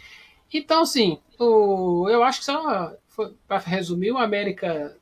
Então, 0.52 0.82
assim, 0.82 1.18
o, 1.38 2.08
eu 2.08 2.22
acho 2.22 2.40
que 2.40 2.44
só 2.44 2.92
para 3.46 3.58
resumir, 3.58 4.12
o 4.12 4.18
América 4.18 4.96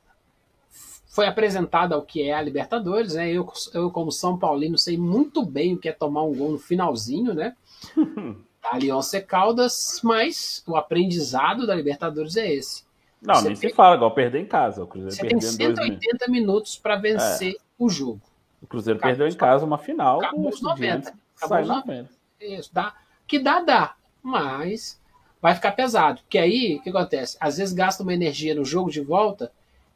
foi 1.09 1.27
apresentado 1.27 1.93
ao 1.93 2.01
que 2.01 2.23
é 2.23 2.33
a 2.33 2.41
Libertadores, 2.41 3.13
né? 3.13 3.31
Eu, 3.31 3.51
eu, 3.73 3.89
como 3.89 4.11
São 4.11 4.37
Paulino, 4.37 4.77
sei 4.77 4.97
muito 4.97 5.45
bem 5.45 5.73
o 5.73 5.77
que 5.77 5.87
é 5.87 5.93
tomar 5.93 6.23
um 6.23 6.35
gol 6.35 6.51
no 6.51 6.59
finalzinho, 6.59 7.33
né? 7.33 7.55
da 8.61 8.73
Aliança 8.73 9.21
Caldas, 9.21 10.01
mas 10.03 10.63
o 10.67 10.75
aprendizado 10.75 11.67
da 11.67 11.75
Libertadores 11.75 12.35
é 12.35 12.51
esse. 12.51 12.83
Não, 13.21 13.35
você 13.35 13.47
nem 13.47 13.57
tem, 13.57 13.69
se 13.69 13.75
fala, 13.75 13.95
igual 13.95 14.11
perder 14.11 14.41
em 14.41 14.45
casa. 14.45 14.83
O 14.83 14.87
Cruzeiro 14.87 15.15
você 15.15 15.27
tem 15.27 15.39
180 15.39 16.27
minutos 16.27 16.77
para 16.77 16.95
vencer 16.95 17.53
é. 17.53 17.57
o 17.77 17.89
jogo. 17.89 18.21
O 18.61 18.67
Cruzeiro 18.67 18.97
acabou, 18.97 19.17
perdeu 19.17 19.33
em 19.33 19.37
casa 19.37 19.65
uma 19.65 19.77
final. 19.77 20.19
Acabou 20.19 20.49
os 20.49 20.61
90. 20.61 21.13
Acabou 21.37 21.61
os 21.61 21.67
90. 21.67 22.09
Isso, 22.41 22.69
dá. 22.73 22.93
Que 23.27 23.39
dá, 23.39 23.61
dá. 23.61 23.95
Mas 24.21 24.99
vai 25.41 25.55
ficar 25.55 25.71
pesado. 25.73 26.21
Porque 26.21 26.37
aí, 26.37 26.77
o 26.77 26.81
que 26.81 26.89
acontece? 26.89 27.37
Às 27.39 27.57
vezes 27.57 27.73
gasta 27.73 28.03
uma 28.03 28.13
energia 28.13 28.55
no 28.55 28.65
jogo 28.65 28.91
de 28.91 29.01
volta, 29.01 29.51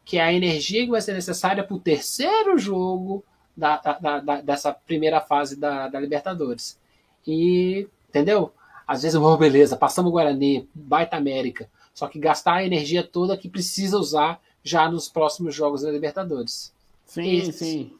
que 0.06 0.18
é 0.18 0.22
a 0.22 0.34
energia 0.34 0.86
que 0.86 0.92
vai 0.92 1.02
ser 1.02 1.14
necessária 1.14 1.64
para 1.64 1.76
o 1.76 1.80
terceiro 1.80 2.58
jogo 2.58 3.24
da, 3.56 3.78
da, 3.78 4.20
da, 4.20 4.42
dessa 4.42 4.74
primeira 4.74 5.20
fase 5.22 5.56
da, 5.56 5.88
da 5.88 6.00
Libertadores. 6.00 6.80
E, 7.28 7.88
entendeu? 8.08 8.52
Às 8.88 9.04
vezes, 9.04 9.20
oh, 9.20 9.38
beleza, 9.38 9.78
passamos 9.78 10.10
o 10.10 10.14
Guarani, 10.14 10.68
baita 10.74 11.16
América. 11.16 11.70
Só 11.94 12.08
que 12.08 12.18
gastar 12.18 12.56
a 12.56 12.66
energia 12.66 13.04
toda 13.04 13.38
que 13.38 13.50
precisa 13.50 13.98
usar 13.98 14.42
já 14.64 14.90
nos 14.90 15.10
próximos 15.10 15.54
jogos 15.54 15.82
da 15.82 15.92
Libertadores. 15.92 16.74
Sim, 17.06 17.52
sim. 17.52 17.94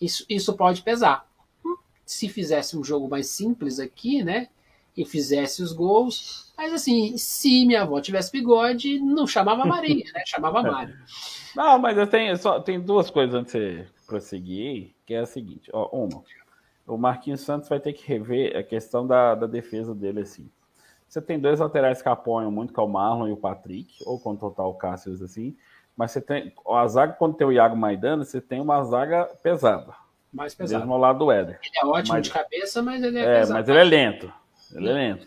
Isso, 0.00 0.24
isso 0.28 0.54
pode 0.54 0.82
pesar. 0.82 1.26
Se 2.04 2.28
fizesse 2.28 2.76
um 2.76 2.84
jogo 2.84 3.08
mais 3.08 3.28
simples 3.28 3.80
aqui, 3.80 4.22
né? 4.22 4.48
E 4.96 5.04
fizesse 5.04 5.62
os 5.62 5.72
gols, 5.72 6.52
mas 6.56 6.72
assim, 6.72 7.16
se 7.18 7.66
minha 7.66 7.82
avó 7.82 8.00
tivesse 8.00 8.32
bigode, 8.32 8.98
não 8.98 9.26
chamava 9.26 9.64
Maria, 9.66 10.04
né? 10.14 10.22
Chamava 10.26 10.62
Mário. 10.62 10.96
Não, 11.54 11.78
mas 11.78 11.98
eu 11.98 12.06
tenho 12.06 12.36
só 12.36 12.60
tem 12.60 12.80
duas 12.80 13.10
coisas 13.10 13.34
antes 13.34 13.52
de 13.52 13.58
você 13.82 13.86
prosseguir, 14.06 14.94
que 15.04 15.12
é 15.14 15.18
a 15.20 15.26
seguinte, 15.26 15.70
ó, 15.72 15.88
uma, 15.92 16.22
o 16.86 16.96
Marquinhos 16.96 17.40
Santos 17.42 17.68
vai 17.68 17.78
ter 17.80 17.92
que 17.92 18.06
rever 18.06 18.56
a 18.56 18.62
questão 18.62 19.06
da, 19.06 19.34
da 19.34 19.46
defesa 19.46 19.94
dele 19.94 20.20
assim. 20.20 20.48
Você 21.08 21.20
tem 21.20 21.38
dois 21.38 21.60
laterais 21.60 22.00
que 22.02 22.08
apoiam 22.08 22.50
muito, 22.50 22.72
que 22.72 22.80
é 22.80 22.82
o 22.82 22.88
Marlon 22.88 23.28
e 23.28 23.32
o 23.32 23.36
Patrick, 23.36 23.94
ou 24.06 24.18
quando 24.18 24.40
total 24.40 24.74
Cássio 24.74 25.12
assim. 25.22 25.56
Mas 25.96 26.10
você 26.12 26.20
tem. 26.20 26.52
A 26.68 26.86
zaga, 26.88 27.12
quando 27.12 27.34
tem 27.36 27.46
o 27.46 27.52
Iago 27.52 27.76
Maidana, 27.76 28.24
você 28.24 28.40
tem 28.40 28.60
uma 28.60 28.82
zaga 28.84 29.24
pesada. 29.42 29.94
Mais 30.32 30.54
pesada. 30.54 30.80
Mesmo 30.80 30.94
ao 30.94 31.00
lado 31.00 31.18
do 31.20 31.30
Éder. 31.30 31.58
Ele 31.62 31.78
é 31.80 31.86
ótimo 31.86 32.14
Mas- 32.14 32.24
de 32.26 32.30
cabeça, 32.32 32.82
mas 32.82 33.02
ele 33.02 33.18
é, 33.18 33.22
É, 33.22 33.38
pesado. 33.40 33.58
mas 33.60 33.68
ele 33.68 33.78
é 33.78 33.84
lento. 33.84 34.32
Ele 34.74 34.88
é 34.88 34.92
lento. 34.92 35.26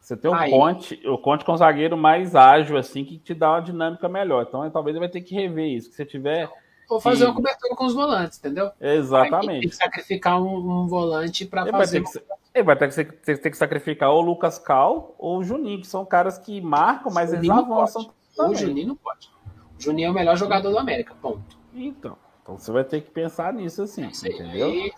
Você 0.00 0.16
tem 0.16 0.30
o 0.30 0.34
Aí- 0.34 0.50
Conte, 0.50 1.02
o 1.08 1.18
Conte 1.18 1.44
com 1.44 1.52
um 1.52 1.56
zagueiro 1.56 1.96
mais 1.96 2.36
ágil, 2.36 2.76
assim, 2.76 3.04
que 3.04 3.18
te 3.18 3.34
dá 3.34 3.50
uma 3.52 3.60
dinâmica 3.60 4.08
melhor. 4.08 4.44
Então, 4.48 4.68
talvez 4.70 4.94
ele 4.94 5.00
vai 5.04 5.08
ter 5.08 5.20
que 5.20 5.34
rever 5.34 5.66
isso. 5.66 5.90
Que 5.90 5.96
se 5.96 6.04
tiver. 6.04 6.48
Ou 6.88 7.00
fazer 7.00 7.24
Sim. 7.24 7.30
uma 7.30 7.34
cobertura 7.34 7.74
com 7.74 7.84
os 7.84 7.94
volantes, 7.94 8.38
entendeu? 8.38 8.66
Aí 8.66 8.72
tem 8.78 8.90
Exatamente. 8.98 9.68
que 9.68 9.74
sacrificar 9.74 10.40
um, 10.40 10.82
um 10.82 10.86
volante 10.86 11.44
para 11.44 11.62
Ele 11.62 11.72
vai, 11.72 11.80
fazer. 11.80 12.04
ter 12.04 12.10
que, 12.20 12.24
ele 12.54 12.64
vai 12.64 12.76
ter 12.76 12.88
que, 12.88 13.04
ter- 13.04 13.38
ter 13.38 13.50
que 13.50 13.56
sacrificar 13.56 14.10
ou 14.10 14.22
o 14.22 14.24
Lucas 14.24 14.56
Cal 14.56 15.12
ou 15.18 15.38
o 15.38 15.42
Juninho, 15.42 15.80
que 15.80 15.86
são 15.88 16.04
caras 16.04 16.38
que 16.38 16.60
marcam, 16.60 17.12
mas 17.12 17.32
eles 17.32 17.50
avançam 17.50 18.08
O. 18.38 18.54
Juninho 18.54 18.86
não 18.88 18.96
pode. 18.96 19.28
O 19.76 19.82
Juninho 19.82 20.06
é 20.06 20.10
o 20.10 20.14
melhor 20.14 20.36
jogador 20.36 20.70
do 20.70 20.78
América, 20.78 21.12
ponto. 21.20 21.58
Então, 21.74 22.16
então 22.40 22.56
você 22.56 22.70
vai 22.70 22.84
ter 22.84 23.00
que 23.00 23.10
pensar 23.10 23.52
nisso 23.52 23.82
assim, 23.82 24.04
É 24.04 24.28
entendeu? 24.28 24.68
Aí, 24.68 24.92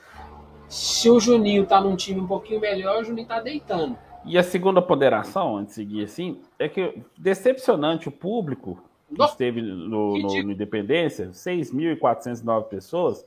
se 0.68 1.08
o 1.10 1.18
Juninho 1.18 1.66
tá 1.66 1.80
num 1.80 1.96
time 1.96 2.20
um 2.20 2.26
pouquinho 2.26 2.60
melhor, 2.60 3.00
o 3.00 3.04
Juninho 3.04 3.26
tá 3.26 3.40
deitando. 3.40 3.96
E 4.24 4.36
a 4.36 4.42
segunda 4.42 4.82
ponderação, 4.82 5.56
antes 5.56 5.74
de 5.74 5.80
seguir 5.82 6.04
assim, 6.04 6.40
é 6.58 6.68
que 6.68 7.02
decepcionante 7.16 8.08
o 8.08 8.12
público 8.12 8.78
que 9.14 9.22
esteve 9.24 9.62
no, 9.62 10.18
no, 10.18 10.42
no 10.42 10.52
Independência, 10.52 11.30
6.409 11.30 12.64
pessoas. 12.64 13.24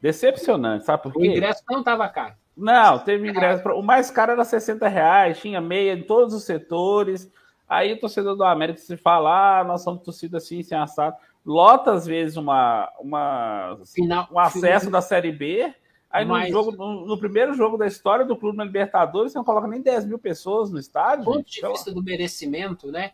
Decepcionante, 0.00 0.84
sabe 0.84 1.04
por 1.04 1.10
O 1.10 1.20
quê? 1.20 1.26
ingresso 1.28 1.62
não 1.70 1.82
tava 1.82 2.06
caro. 2.08 2.34
Não, 2.56 2.98
teve 2.98 3.28
ingresso. 3.28 3.62
pra- 3.62 3.74
O 3.74 3.82
mais 3.82 4.10
caro 4.10 4.32
era 4.32 4.44
60 4.44 4.86
reais, 4.88 5.38
tinha 5.38 5.60
meia 5.60 5.94
em 5.94 6.02
todos 6.02 6.34
os 6.34 6.44
setores. 6.44 7.30
Aí 7.68 7.92
o 7.94 7.98
torcedor 8.00 8.36
do 8.36 8.44
América 8.44 8.78
se 8.78 8.96
fala, 8.96 9.60
ah, 9.60 9.64
nós 9.64 9.82
somos 9.82 10.02
torcida 10.02 10.36
assim, 10.36 10.62
sem 10.62 10.76
assado. 10.76 11.16
Lota, 11.44 11.92
às 11.92 12.06
vezes, 12.06 12.36
uma, 12.36 12.90
uma, 13.00 13.78
Final, 13.94 14.28
um 14.30 14.38
acesso 14.38 14.90
da 14.90 15.00
Série 15.00 15.32
B. 15.32 15.72
Aí 16.10 16.24
no, 16.24 16.32
Mas- 16.32 16.50
jogo, 16.50 16.72
no, 16.72 17.06
no 17.06 17.18
primeiro 17.18 17.54
jogo 17.54 17.76
da 17.76 17.86
história 17.86 18.24
do 18.24 18.36
clube 18.36 18.56
na 18.56 18.64
Libertadores, 18.64 19.32
você 19.32 19.38
não 19.38 19.44
coloca 19.44 19.66
nem 19.66 19.80
10 19.80 20.06
mil 20.06 20.18
pessoas 20.18 20.70
no 20.70 20.78
estádio. 20.78 21.24
Do 21.24 21.32
ponto 21.32 21.48
gente. 21.48 21.60
de 21.60 21.68
vista 21.68 21.92
do 21.92 22.02
merecimento, 22.02 22.90
né? 22.90 23.12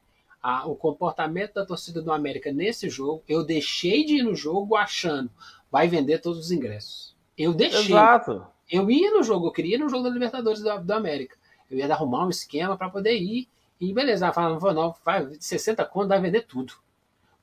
o 0.66 0.74
comportamento 0.74 1.54
da 1.54 1.64
torcida 1.64 2.02
do 2.02 2.12
América 2.12 2.50
nesse 2.50 2.90
jogo, 2.90 3.22
eu 3.28 3.44
deixei 3.44 4.04
de 4.04 4.16
ir 4.16 4.22
no 4.24 4.34
jogo 4.34 4.74
achando 4.74 5.30
vai 5.70 5.88
vender 5.88 6.18
todos 6.18 6.38
os 6.38 6.50
ingressos. 6.50 7.16
Eu 7.36 7.54
deixei. 7.54 7.86
Exato. 7.86 8.46
Eu 8.70 8.90
ia 8.90 9.10
no 9.10 9.22
jogo, 9.22 9.46
eu 9.46 9.52
queria 9.52 9.76
ir 9.76 9.78
no 9.78 9.88
jogo 9.88 10.04
da 10.04 10.10
Libertadores 10.10 10.60
do, 10.60 10.78
do 10.82 10.92
América. 10.92 11.36
Eu 11.70 11.78
ia 11.78 11.90
arrumar 11.90 12.26
um 12.26 12.30
esquema 12.30 12.76
para 12.76 12.90
poder 12.90 13.16
ir. 13.16 13.48
E 13.80 13.92
beleza, 13.92 14.26
ela 14.26 14.34
falava, 14.34 14.72
não 14.74 14.82
não, 14.88 14.94
vai, 15.04 15.28
60 15.40 15.84
conto 15.86 16.08
vai 16.08 16.20
vender 16.20 16.42
tudo. 16.42 16.74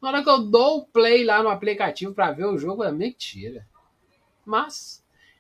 Na 0.01 0.09
hora 0.09 0.23
que 0.23 0.29
eu 0.29 0.39
dou 0.39 0.77
o 0.77 0.85
play 0.85 1.25
lá 1.25 1.41
no 1.41 1.49
aplicativo 1.49 2.13
para 2.13 2.31
ver 2.31 2.45
o 2.45 2.57
jogo, 2.57 2.83
é 2.83 2.91
mentira. 2.91 3.67
Mas, 4.45 4.98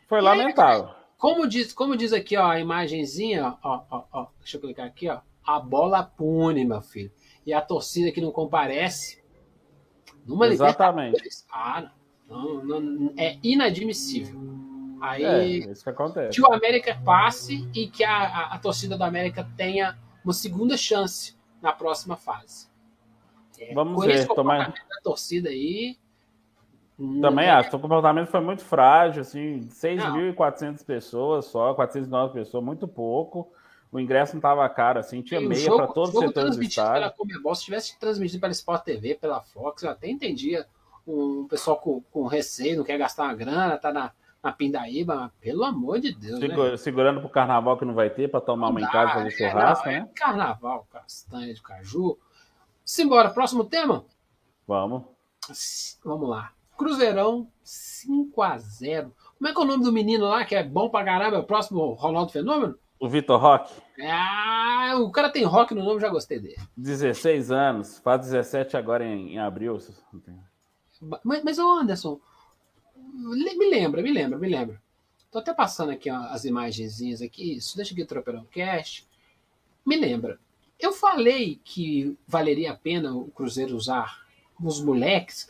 Foi 0.09 0.19
lamentável. 0.21 0.89
como 1.17 1.47
diz, 1.47 1.71
como 1.71 1.95
diz 1.95 2.11
aqui, 2.11 2.35
ó, 2.35 2.47
a 2.49 2.59
imagenzinha, 2.59 3.55
ó, 3.63 3.83
ó, 3.91 4.03
ó, 4.11 4.27
deixa 4.39 4.57
eu 4.57 4.61
clicar 4.61 4.87
aqui, 4.87 5.07
ó. 5.07 5.19
A 5.45 5.59
bola 5.59 6.03
pune, 6.03 6.65
meu 6.65 6.81
filho. 6.81 7.11
E 7.45 7.53
a 7.53 7.61
torcida 7.61 8.11
que 8.11 8.19
não 8.19 8.31
comparece, 8.31 9.23
numa 10.25 10.47
Exatamente. 10.47 11.21
Ah, 11.51 11.91
não, 12.27 12.63
não, 12.63 13.13
é 13.17 13.37
inadmissível. 13.43 14.35
Aí, 14.99 15.23
É, 15.23 15.45
isso 15.45 15.83
que 15.83 15.89
acontece. 15.89 16.35
que 16.35 16.41
o 16.41 16.51
América 16.51 16.99
passe 17.05 17.69
e 17.73 17.87
que 17.87 18.03
a, 18.03 18.17
a, 18.17 18.55
a 18.55 18.59
torcida 18.59 18.97
do 18.97 19.03
América 19.03 19.47
tenha 19.55 19.97
uma 20.23 20.33
segunda 20.33 20.75
chance 20.75 21.37
na 21.61 21.71
próxima 21.71 22.17
fase. 22.17 22.67
É, 23.59 23.73
Vamos 23.73 24.05
ver, 24.05 24.25
comportamento 24.27 24.87
da 24.87 25.01
torcida 25.03 25.49
aí. 25.49 25.97
Não 26.99 27.21
Também 27.21 27.45
é- 27.45 27.51
acho. 27.51 27.75
O 27.75 27.79
comportamento 27.79 28.27
foi 28.27 28.41
muito 28.41 28.63
frágil, 28.63 29.21
assim, 29.21 29.67
6.400 29.69 30.83
pessoas 30.83 31.45
só, 31.45 31.73
409 31.73 32.33
pessoas, 32.33 32.63
muito 32.63 32.87
pouco. 32.87 33.51
O 33.91 33.99
ingresso 33.99 34.33
não 34.33 34.39
estava 34.39 34.67
caro, 34.69 34.99
assim, 34.99 35.21
tinha 35.21 35.41
E 35.41 35.47
meia 35.47 35.75
para 35.75 35.87
todos 35.87 36.09
os 36.13 36.19
setores 36.19 36.31
do 36.33 36.33
transmitido 36.33 36.75
pela 36.83 36.97
estádio. 37.07 37.17
Comebol, 37.17 37.55
se 37.55 37.63
tivesse 37.65 37.97
transmitido 37.99 38.39
pela 38.41 38.51
Sport 38.51 38.83
TV, 38.83 39.15
pela 39.15 39.41
Fox, 39.41 39.81
eu 39.81 39.89
até 39.89 40.07
entendia 40.09 40.67
um 41.07 41.47
pessoal 41.47 41.77
com, 41.77 42.01
com 42.11 42.27
receio, 42.27 42.77
não 42.77 42.83
quer 42.83 42.99
gastar 42.99 43.23
uma 43.23 43.33
grana, 43.33 43.77
tá 43.79 43.91
na, 43.91 44.11
na 44.43 44.51
pindaíba, 44.51 45.15
mas 45.15 45.31
pelo 45.41 45.63
amor 45.63 45.99
de 45.99 46.13
Deus, 46.13 46.39
né? 46.39 46.47
Segura- 46.49 46.77
segurando 46.77 47.19
pro 47.19 47.29
carnaval 47.29 47.77
que 47.77 47.85
não 47.85 47.95
vai 47.95 48.11
ter, 48.11 48.29
para 48.29 48.41
tomar 48.41 48.69
uma 48.69 48.79
em 48.79 48.85
casa 48.85 49.13
fazer 49.13 49.27
É, 49.27 49.31
churrasco, 49.31 49.85
não, 49.87 49.91
é 49.93 49.99
né? 50.01 50.09
Carnaval, 50.15 50.87
castanha 50.91 51.51
de 51.51 51.61
caju. 51.61 52.15
Simbora, 52.85 53.31
próximo 53.31 53.63
tema? 53.63 54.05
Vamos. 54.67 55.01
Vamos 56.05 56.29
lá. 56.29 56.51
Cruzeirão 56.79 57.51
5 57.61 58.41
a 58.41 58.57
0 58.57 59.13
Como 59.37 59.49
é 59.49 59.53
que 59.53 59.59
é 59.59 59.61
o 59.61 59.67
nome 59.67 59.83
do 59.83 59.91
menino 59.91 60.25
lá 60.25 60.45
que 60.45 60.55
é 60.55 60.63
bom 60.63 60.89
pra 60.89 61.03
caramba? 61.03 61.35
É 61.35 61.39
o 61.39 61.43
próximo 61.43 61.91
Ronaldo 61.91 62.31
Fenômeno? 62.31 62.79
O 62.97 63.09
Vitor 63.09 63.39
Roque, 63.39 63.73
Ah, 64.01 64.95
o 64.97 65.11
cara 65.11 65.29
tem 65.29 65.43
rock 65.43 65.75
no 65.75 65.83
nome, 65.83 65.99
já 65.99 66.07
gostei 66.07 66.39
dele. 66.39 66.57
16 66.77 67.51
anos, 67.51 67.99
faz 67.99 68.21
17 68.21 68.77
agora 68.77 69.05
em, 69.05 69.33
em 69.33 69.39
abril. 69.39 69.77
Mas, 71.23 71.43
mas 71.43 71.59
Anderson, 71.59 72.19
me 73.13 73.69
lembra, 73.69 74.01
me 74.01 74.11
lembra, 74.11 74.39
me 74.39 74.47
lembra. 74.49 74.81
Tô 75.31 75.39
até 75.39 75.53
passando 75.53 75.91
aqui 75.91 76.09
as 76.09 76.45
imagenzinhas 76.45 77.21
aqui, 77.21 77.57
isso 77.57 77.75
deixa 77.75 77.93
aqui 77.93 78.03
o 78.03 78.07
Tropeirão 78.07 78.45
Cast. 78.45 79.05
Me 79.85 79.97
lembra. 79.97 80.39
Eu 80.79 80.93
falei 80.93 81.59
que 81.63 82.17
valeria 82.25 82.71
a 82.71 82.77
pena 82.77 83.13
o 83.13 83.29
Cruzeiro 83.31 83.75
usar 83.75 84.25
os 84.61 84.81
moleques 84.81 85.49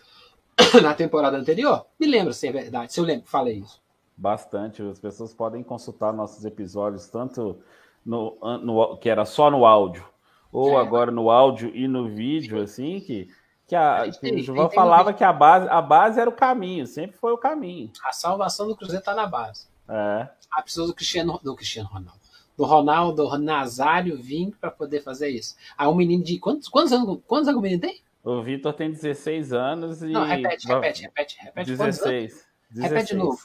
na 0.81 0.93
temporada 0.93 1.37
anterior? 1.37 1.85
Me 1.99 2.07
lembra 2.07 2.33
se 2.33 2.47
é 2.47 2.51
verdade, 2.51 2.93
se 2.93 2.99
eu 2.99 3.03
lembro, 3.03 3.27
falei 3.27 3.57
isso. 3.59 3.81
Bastante. 4.15 4.81
As 4.83 4.99
pessoas 4.99 5.33
podem 5.33 5.63
consultar 5.63 6.11
nossos 6.13 6.43
episódios, 6.45 7.07
tanto 7.07 7.57
no, 8.05 8.37
no- 8.61 8.97
que 8.97 9.09
era 9.09 9.25
só 9.25 9.49
no 9.49 9.65
áudio, 9.65 10.05
ou 10.51 10.77
É. 10.77 10.81
agora 10.81 11.11
no 11.11 11.29
áudio 11.29 11.71
e 11.75 11.87
no 11.87 12.09
vídeo, 12.09 12.61
assim, 12.61 12.99
que, 12.99 13.29
que, 13.67 13.75
a, 13.75 14.09
que 14.11 14.31
o 14.35 14.39
João 14.43 14.69
falava 14.69 15.13
que 15.13 15.23
a 15.23 15.31
base, 15.31 15.69
a 15.69 15.81
base 15.81 16.19
era 16.19 16.29
o 16.29 16.33
caminho, 16.33 16.85
sempre 16.85 17.15
foi 17.17 17.31
o 17.31 17.37
caminho. 17.37 17.91
A 18.03 18.11
salvação 18.11 18.67
do 18.67 18.75
Cruzeiro 18.75 19.03
tá 19.03 19.13
na 19.15 19.25
base. 19.25 19.67
É. 19.87 20.27
Ah, 20.51 20.61
precisa 20.61 20.85
do 20.85 20.93
Cristiano, 20.93 21.39
do 21.43 21.55
Cristiano 21.55 21.87
Ronaldo. 21.89 22.19
Do 22.57 22.65
Ronaldo 22.65 23.37
Nazário 23.37 24.17
vir 24.21 24.53
para 24.59 24.69
poder 24.69 25.01
fazer 25.01 25.29
isso. 25.29 25.55
Aí 25.77 25.87
um 25.87 25.95
menino 25.95 26.21
de. 26.23 26.37
Quantos, 26.39 26.67
quantos 26.67 26.91
anos 26.91 27.19
quantos 27.25 27.47
anos 27.47 27.59
o 27.59 27.61
menino 27.63 27.79
tem? 27.81 28.01
O 28.29 28.43
Vitor 28.43 28.73
tem 28.73 28.91
16 28.91 29.53
anos 29.53 30.03
e. 30.03 30.07
Não, 30.07 30.23
repete, 30.23 30.67
repete, 30.67 31.01
repete, 31.01 31.37
repete. 31.41 31.75
quantos 31.75 31.99
anos? 31.99 31.99
16. 31.99 32.47
Repete 32.75 33.07
de 33.07 33.15
novo. 33.15 33.39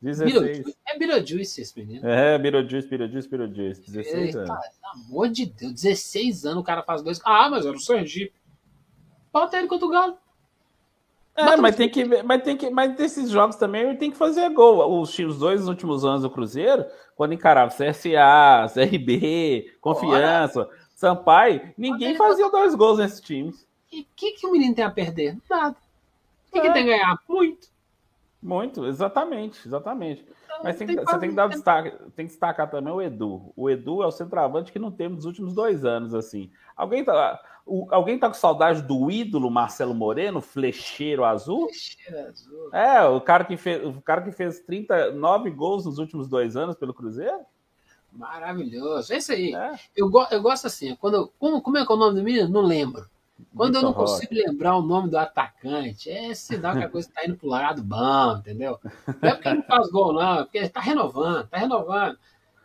16. 0.00 0.32
Beetlejuice. 0.32 0.78
É 0.88 0.98
Beetlejuice 0.98 1.60
esse 1.60 1.78
menino. 1.78 2.08
É, 2.08 2.38
Beetlejuice, 2.38 2.88
Beetlejuice, 2.88 3.28
Beetlejuice. 3.28 3.90
16 3.90 4.14
Eita, 4.14 4.38
anos. 4.38 4.48
pelo 4.48 5.06
amor 5.06 5.28
de 5.28 5.44
Deus, 5.44 5.74
16 5.74 6.46
anos 6.46 6.62
o 6.62 6.64
cara 6.64 6.82
faz 6.82 7.02
dois. 7.02 7.20
Ah, 7.22 7.50
mas 7.50 7.66
era 7.66 7.76
o 7.76 7.80
Sergipe. 7.80 8.32
Bota 9.30 9.58
ele 9.58 9.68
contra 9.68 9.86
o 9.86 9.90
Galo. 9.90 10.16
É, 11.36 11.44
Bota 11.44 11.58
mas 11.58 11.76
tem 11.76 11.90
que 11.90 12.22
mas 12.22 12.42
tem 12.42 12.56
que, 12.56 12.70
mas 12.70 12.96
desses 12.96 13.28
jogos 13.28 13.56
também 13.56 13.82
ele 13.82 13.98
tem 13.98 14.10
que 14.10 14.16
fazer 14.16 14.48
gol. 14.48 15.02
Os, 15.02 15.18
os 15.18 15.38
dois 15.38 15.68
últimos 15.68 16.02
anos 16.02 16.22
do 16.22 16.30
Cruzeiro, 16.30 16.86
quando 17.14 17.34
encarava 17.34 17.70
CSA, 17.70 18.72
CRB, 18.72 19.70
Confiança, 19.82 20.66
Sampaio, 20.94 21.74
ninguém 21.76 22.16
fazia 22.16 22.50
dois 22.50 22.74
gols 22.74 22.98
nesses 22.98 23.20
times. 23.20 23.68
E 23.92 24.02
o 24.02 24.06
que, 24.14 24.32
que 24.32 24.46
o 24.46 24.52
menino 24.52 24.74
tem 24.74 24.84
a 24.84 24.90
perder? 24.90 25.36
Nada. 25.48 25.76
O 26.48 26.52
que, 26.52 26.60
que 26.60 26.66
É. 26.66 26.72
tem 26.72 26.82
a 26.82 26.86
ganhar? 26.86 27.18
Muito. 27.28 27.68
Muito, 28.42 28.86
exatamente, 28.86 29.66
exatamente. 29.66 30.24
Então, 30.44 30.60
Mas 30.64 30.76
tem, 30.76 30.86
tem 30.86 30.96
que- 30.96 31.04
que 31.04 31.10
você 31.10 31.18
tem 31.18 31.28
que 31.30 31.34
dar 31.36 31.42
fazer- 31.44 31.54
destaque, 31.56 31.90
tem 32.16 32.26
que 32.26 32.32
destacar 32.32 32.70
também 32.70 32.92
o 32.92 33.02
Edu. 33.02 33.52
O 33.54 33.68
Edu 33.68 34.02
é 34.02 34.06
o 34.06 34.10
centroavante 34.10 34.72
que 34.72 34.78
não 34.78 34.90
temos 34.90 35.16
nos 35.16 35.24
últimos 35.26 35.54
dois 35.54 35.84
anos, 35.84 36.14
assim. 36.14 36.50
Alguém 36.74 37.04
tá, 37.04 37.38
o- 37.66 37.86
alguém 37.90 38.18
tá 38.18 38.28
com 38.28 38.34
saudade 38.34 38.80
do 38.82 39.10
ídolo 39.10 39.50
Marcelo 39.50 39.92
Moreno, 39.94 40.40
flecheiro 40.40 41.22
azul? 41.24 41.68
Cheiro 41.72 42.28
azul. 42.28 42.74
É, 42.74 43.04
o 43.04 43.20
cara 43.20 43.44
que 43.44 43.56
fez, 43.58 43.84
o 43.86 44.00
cara 44.00 44.22
que 44.22 44.32
fez 44.32 44.60
39 44.60 45.50
gols 45.50 45.84
nos 45.84 45.98
últimos 45.98 46.26
dois 46.26 46.56
anos 46.56 46.76
pelo 46.76 46.94
Cruzeiro? 46.94 47.40
Maravilhoso. 48.10 49.12
É 49.12 49.18
isso 49.18 49.32
aí. 49.32 49.54
É. 49.54 49.74
Eu, 49.94 50.10
eu 50.30 50.42
gosto 50.42 50.66
assim. 50.66 50.96
Quando, 50.96 51.30
como, 51.38 51.60
como 51.60 51.76
é 51.78 51.84
que 51.86 51.92
é 51.92 51.94
o 51.94 51.98
nome 51.98 52.16
do 52.18 52.24
menino? 52.24 52.48
Não 52.48 52.62
lembro. 52.62 53.04
Quando 53.54 53.76
eu 53.76 53.82
não 53.82 53.92
consigo 53.92 54.34
lembrar 54.34 54.76
o 54.76 54.82
nome 54.82 55.10
do 55.10 55.18
atacante, 55.18 56.10
é 56.10 56.34
sinal 56.34 56.76
que 56.76 56.84
a 56.84 56.88
coisa 56.88 57.08
está 57.08 57.24
indo 57.24 57.36
pro 57.36 57.48
lado 57.48 57.82
bom, 57.82 58.36
entendeu? 58.38 58.78
Não 59.20 59.30
é 59.30 59.32
porque 59.34 59.48
ele 59.48 59.56
não 59.58 59.64
faz 59.64 59.90
gol, 59.90 60.12
não, 60.12 60.40
é 60.40 60.42
porque 60.44 60.58
ele 60.58 60.68
tá 60.68 60.80
renovando, 60.80 61.46
tá 61.48 61.58
renovando. 61.58 62.18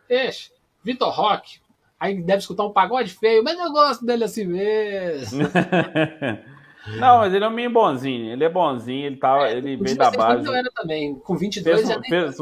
Deixa, 0.08 0.50
Vitor 0.82 1.10
Roque, 1.10 1.60
aí 1.98 2.20
deve 2.22 2.38
escutar 2.38 2.64
um 2.64 2.72
pagode 2.72 3.12
feio, 3.12 3.42
mas 3.42 3.58
eu 3.58 3.72
gosto 3.72 4.04
dele 4.04 4.24
assim 4.24 4.44
mesmo. 4.44 5.42
Não, 6.98 7.18
mas 7.18 7.34
ele 7.34 7.44
é 7.44 7.48
um 7.48 7.50
menino 7.50 7.74
bonzinho. 7.74 8.32
Ele 8.32 8.44
é 8.44 8.48
bonzinho, 8.48 9.06
ele, 9.06 9.16
tava, 9.16 9.50
ele 9.50 9.74
O 9.74 9.82
veio 9.82 9.96
da 9.96 10.10
base. 10.10 10.46
eu 10.46 10.54
era 10.54 10.70
também, 10.70 11.16
com 11.16 11.36
22 11.36 11.76
Fez, 11.76 11.88
já 11.88 12.00
fez, 12.00 12.36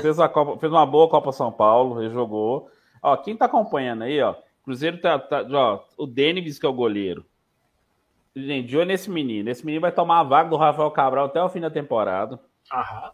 fez, 0.00 0.18
uma 0.18 0.28
Copa, 0.28 0.58
fez 0.58 0.72
uma 0.72 0.86
boa 0.86 1.08
Copa 1.08 1.32
São 1.32 1.50
Paulo, 1.50 2.00
ele 2.00 2.12
jogou. 2.12 2.70
Ó, 3.02 3.16
quem 3.16 3.36
tá 3.36 3.46
acompanhando 3.46 4.02
aí, 4.02 4.20
ó. 4.22 4.36
Cruzeiro 4.64 5.00
tá. 5.00 5.18
tá 5.18 5.46
ó, 5.50 5.80
o 5.96 6.06
Denis, 6.06 6.58
que 6.58 6.66
é 6.66 6.68
o 6.68 6.72
goleiro. 6.72 7.24
Gente, 8.36 8.68
de 8.68 8.76
olho 8.76 8.88
nesse 8.88 9.10
menino. 9.10 9.48
Esse 9.48 9.64
menino 9.64 9.80
vai 9.80 9.92
tomar 9.92 10.20
a 10.20 10.22
vaga 10.22 10.50
do 10.50 10.56
Rafael 10.56 10.90
Cabral 10.90 11.26
até 11.26 11.42
o 11.42 11.48
fim 11.48 11.60
da 11.60 11.70
temporada. 11.70 12.38
Aham. 12.70 13.10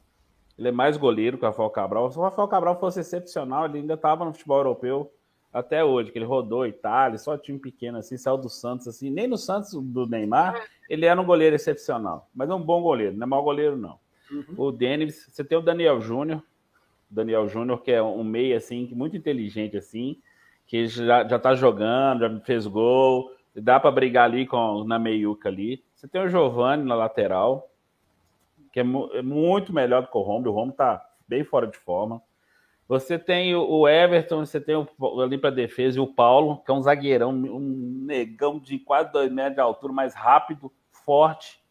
Ele 0.59 0.69
é 0.69 0.73
mais 0.73 0.97
goleiro 0.97 1.39
que 1.39 1.45
o 1.45 1.47
Rafael 1.47 1.71
Cabral. 1.71 2.11
Se 2.11 2.19
o 2.19 2.23
Rafael 2.23 2.49
Cabral 2.49 2.79
fosse 2.79 3.01
excepcional, 3.01 3.67
ele 3.67 3.79
ainda 3.79 3.95
estava 3.95 4.25
no 4.25 4.33
futebol 4.33 4.59
europeu 4.59 5.13
até 5.53 5.85
hoje, 5.85 6.11
que 6.11 6.19
ele 6.19 6.25
rodou 6.25 6.67
Itália, 6.67 7.19
só 7.19 7.37
time 7.37 7.59
pequeno 7.59 7.99
assim, 7.99 8.17
saiu 8.17 8.39
do 8.39 8.49
Santos 8.49 8.89
assim, 8.89 9.11
nem 9.11 9.27
no 9.27 9.37
Santos 9.37 9.73
do 9.75 10.07
Neymar, 10.07 10.67
ele 10.89 11.05
era 11.05 11.21
um 11.21 11.27
goleiro 11.27 11.55
excepcional, 11.55 12.31
mas 12.35 12.49
é 12.49 12.55
um 12.55 12.63
bom 12.63 12.83
goleiro, 12.83 13.15
não 13.15 13.25
é 13.25 13.29
mau 13.29 13.43
goleiro 13.43 13.77
não. 13.77 13.99
Uhum. 14.31 14.55
O 14.57 14.73
Denis, 14.73 15.29
você 15.31 15.45
tem 15.45 15.59
o 15.59 15.63
Daniel 15.63 16.01
Júnior, 16.01 16.43
Daniel 17.11 17.47
Júnior 17.49 17.83
que 17.83 17.93
é 17.93 18.03
um 18.03 18.25
meio 18.25 18.57
assim, 18.57 18.89
muito 18.95 19.15
inteligente 19.15 19.77
assim, 19.77 20.19
que 20.67 20.87
já 20.87 21.29
já 21.29 21.39
tá 21.39 21.55
jogando, 21.55 22.21
já 22.21 22.41
fez 22.41 22.67
gol, 22.67 23.31
dá 23.55 23.79
para 23.79 23.91
brigar 23.91 24.25
ali 24.25 24.47
com 24.47 24.85
na 24.85 24.99
meiuca 24.99 25.49
ali. 25.49 25.85
Você 25.95 26.09
tem 26.09 26.23
o 26.23 26.29
Giovani 26.29 26.85
na 26.85 26.95
lateral, 26.95 27.71
que 28.73 28.81
é, 28.81 28.83
mu 28.83 29.11
é 29.13 29.23
muito 29.23 29.73
melhor 29.73 30.03
do 30.03 30.09
que 30.09 30.17
o 30.17 30.23
Romulo, 30.23 30.51
o 30.51 30.55
Romulo 30.55 30.73
tá 30.73 31.05
bem 31.29 31.45
fora 31.45 31.67
de 31.67 31.77
forma. 31.77 32.23
Você 32.89 33.19
tem 33.19 33.55
o 33.55 33.89
Everton, 33.89 34.45
você 34.45 34.61
tem 34.61 34.77
o, 34.77 35.21
ali 35.21 35.39
para 35.39 35.51
defesa 35.51 35.97
e 35.97 36.01
o 36.01 36.07
Paulo, 36.07 36.59
que 36.65 36.71
é 36.71 36.75
um 36.75 36.83
zagueirão, 36.83 37.31
um 37.31 38.05
negão 38.05 38.59
de 38.59 38.79
quase 38.79 39.11
2 39.13 39.33
metros 39.33 39.55
de 39.55 39.61
altura, 39.61 39.93
mais 39.93 40.15
rápido, 40.15 40.71
forte. 40.91 41.63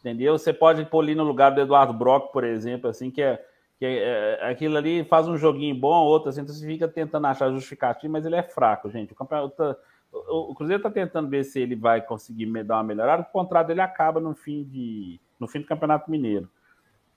Entendeu? 0.00 0.36
Você 0.36 0.52
pode 0.52 0.84
pôr 0.86 1.02
ali 1.02 1.14
no 1.14 1.24
lugar 1.24 1.50
do 1.50 1.60
Eduardo 1.60 1.92
Brock, 1.92 2.32
por 2.32 2.44
exemplo, 2.44 2.90
assim, 2.90 3.10
que 3.10 3.22
é, 3.22 3.42
que 3.78 3.84
é, 3.84 4.38
é 4.40 4.50
aquilo 4.50 4.76
ali 4.76 5.04
faz 5.04 5.28
um 5.28 5.36
joguinho 5.36 5.74
bom, 5.74 6.04
outro 6.04 6.28
assim, 6.28 6.40
então 6.40 6.54
você 6.54 6.66
fica 6.66 6.88
tentando 6.88 7.26
achar 7.26 7.50
justificativo, 7.50 8.12
mas 8.12 8.26
ele 8.26 8.36
é 8.36 8.42
fraco, 8.42 8.90
gente. 8.90 9.12
O, 9.12 9.16
campeonato, 9.16 9.76
o, 10.12 10.54
Cruzeiro 10.54 10.80
está 10.80 10.90
tentando 10.90 11.28
ver 11.28 11.44
se 11.44 11.60
ele 11.60 11.76
vai 11.76 12.00
conseguir 12.00 12.46
dar 12.64 12.76
uma 12.76 12.84
melhorada, 12.84 13.22
o 13.22 13.32
contrato 13.32 13.68
dele 13.68 13.80
acaba 13.80 14.20
no 14.20 14.34
fim, 14.34 14.64
de, 14.64 15.20
no 15.38 15.46
fim 15.46 15.60
do 15.60 15.66
Campeonato 15.66 16.10
Mineiro. 16.10 16.48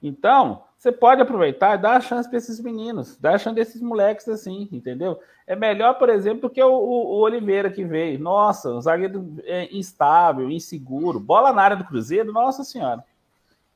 Então, 0.01 0.65
você 0.77 0.91
pode 0.91 1.21
aproveitar 1.21 1.75
e 1.75 1.81
dar 1.81 1.95
a 1.95 2.01
chance 2.01 2.27
para 2.27 2.37
esses 2.37 2.59
meninos, 2.59 3.17
dar 3.17 3.35
a 3.35 3.37
chance 3.37 3.55
desses 3.55 3.81
moleques 3.81 4.27
assim, 4.27 4.67
entendeu? 4.69 5.17
É 5.47 5.55
melhor, 5.55 5.93
por 5.97 6.09
exemplo, 6.09 6.41
do 6.41 6.49
que 6.49 6.61
o, 6.61 6.69
o, 6.69 7.15
o 7.15 7.21
Oliveira 7.21 7.71
que 7.71 7.85
veio. 7.85 8.19
Nossa, 8.19 8.69
um 8.69 8.81
zagueiro 8.81 9.33
é, 9.43 9.73
instável, 9.73 10.51
inseguro. 10.51 11.21
Bola 11.21 11.53
na 11.53 11.61
área 11.61 11.77
do 11.77 11.85
Cruzeiro, 11.85 12.33
nossa 12.33 12.65
senhora. 12.65 13.03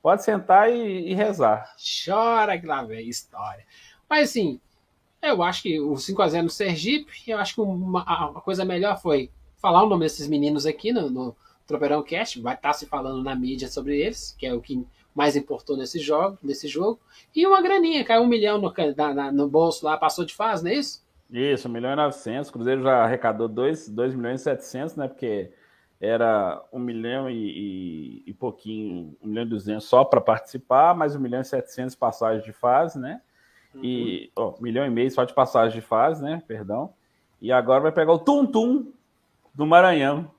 Pode 0.02 0.24
sentar 0.24 0.70
e, 0.70 1.10
e 1.10 1.14
rezar. 1.14 1.74
Chora 2.06 2.60
que 2.60 2.66
lá 2.66 2.84
vem 2.84 3.08
história. 3.08 3.66
Mas 4.10 4.30
assim, 4.30 4.60
eu 5.22 5.44
acho 5.44 5.64
que 5.64 5.80
o 5.80 5.94
5x0 5.94 6.44
no 6.44 6.50
Sergipe, 6.50 7.12
eu 7.28 7.38
acho 7.38 7.56
que 7.56 7.62
uma, 7.62 8.04
uma, 8.30 8.42
coisa 8.42 8.64
melhor 8.64 9.02
foi 9.02 9.32
falar 9.58 9.84
o 9.84 9.90
nome 9.90 10.06
desses 10.06 10.28
meninos 10.28 10.66
aqui 10.66 10.92
no, 10.92 11.10
no 11.10 11.36
Tropeirão 11.66 12.04
Cast, 12.04 12.40
vai 12.40 12.56
estar 12.56 12.70
tá 12.70 12.74
se 12.74 12.86
falando 12.86 13.24
na 13.24 13.36
mídia 13.36 13.68
sobre 13.68 14.00
eles, 14.00 14.36
que 14.38 14.46
é 14.46 14.54
o 14.54 14.62
que 14.62 14.86
mais 15.14 15.36
importou 15.36 15.76
nesse 15.76 16.00
jogo, 16.00 16.38
nesse 16.44 16.68
jogo. 16.68 17.00
E 17.36 17.46
uma 17.46 17.62
graninha, 17.62 18.06
caiu 18.06 18.22
um 18.22 18.28
milhão 18.28 18.60
no, 18.60 18.72
na, 19.16 19.32
no 19.32 19.48
bolso 19.48 19.84
lá, 19.84 19.98
passou 19.98 20.24
de 20.24 20.36
fase, 20.36 20.64
não 20.64 20.72
é 20.72 20.76
isso? 20.76 21.06
Isso, 21.30 21.68
1 21.68 21.72
milhão 21.72 21.92
e 21.92 21.96
900. 21.96 22.50
O 22.50 22.54
Cruzeiro 22.54 22.84
já 22.84 23.04
arrecadou 23.04 23.48
2, 23.48 23.90
2 23.90 24.16
milhões 24.16 24.42
e 24.42 24.44
700, 24.44 24.96
né? 24.96 25.08
Porque 25.08 25.52
era 26.00 26.64
1 26.72 26.80
milhão 26.80 27.30
e, 27.30 27.36
e, 27.36 28.24
e 28.28 28.34
pouquinho, 28.34 29.18
1 29.22 29.28
milhão 29.28 29.44
e 29.44 29.50
200 29.50 29.84
só 29.84 30.06
para 30.06 30.22
participar, 30.22 30.96
mais 30.96 31.16
1 31.16 31.20
milhão 31.20 31.42
e 31.42 31.46
700 31.46 31.96
passagens 31.96 32.46
de 32.46 32.54
fase, 32.54 33.00
né? 33.00 33.22
E, 33.84 34.31
1 34.38 34.53
milhão 34.60 34.86
e 34.86 34.89
meio 34.89 35.12
só 35.12 35.24
de 35.24 35.34
passagem 35.34 35.79
de 35.79 35.86
fase, 35.86 36.24
né? 36.24 36.41
Perdão. 36.48 36.93
E 37.41 37.51
agora 37.51 37.81
vai 37.81 37.91
pegar 37.91 38.13
o 38.13 38.19
Tum 38.19 38.46
Tum 38.46 38.91
do 39.53 39.65
Maranhão. 39.65 40.31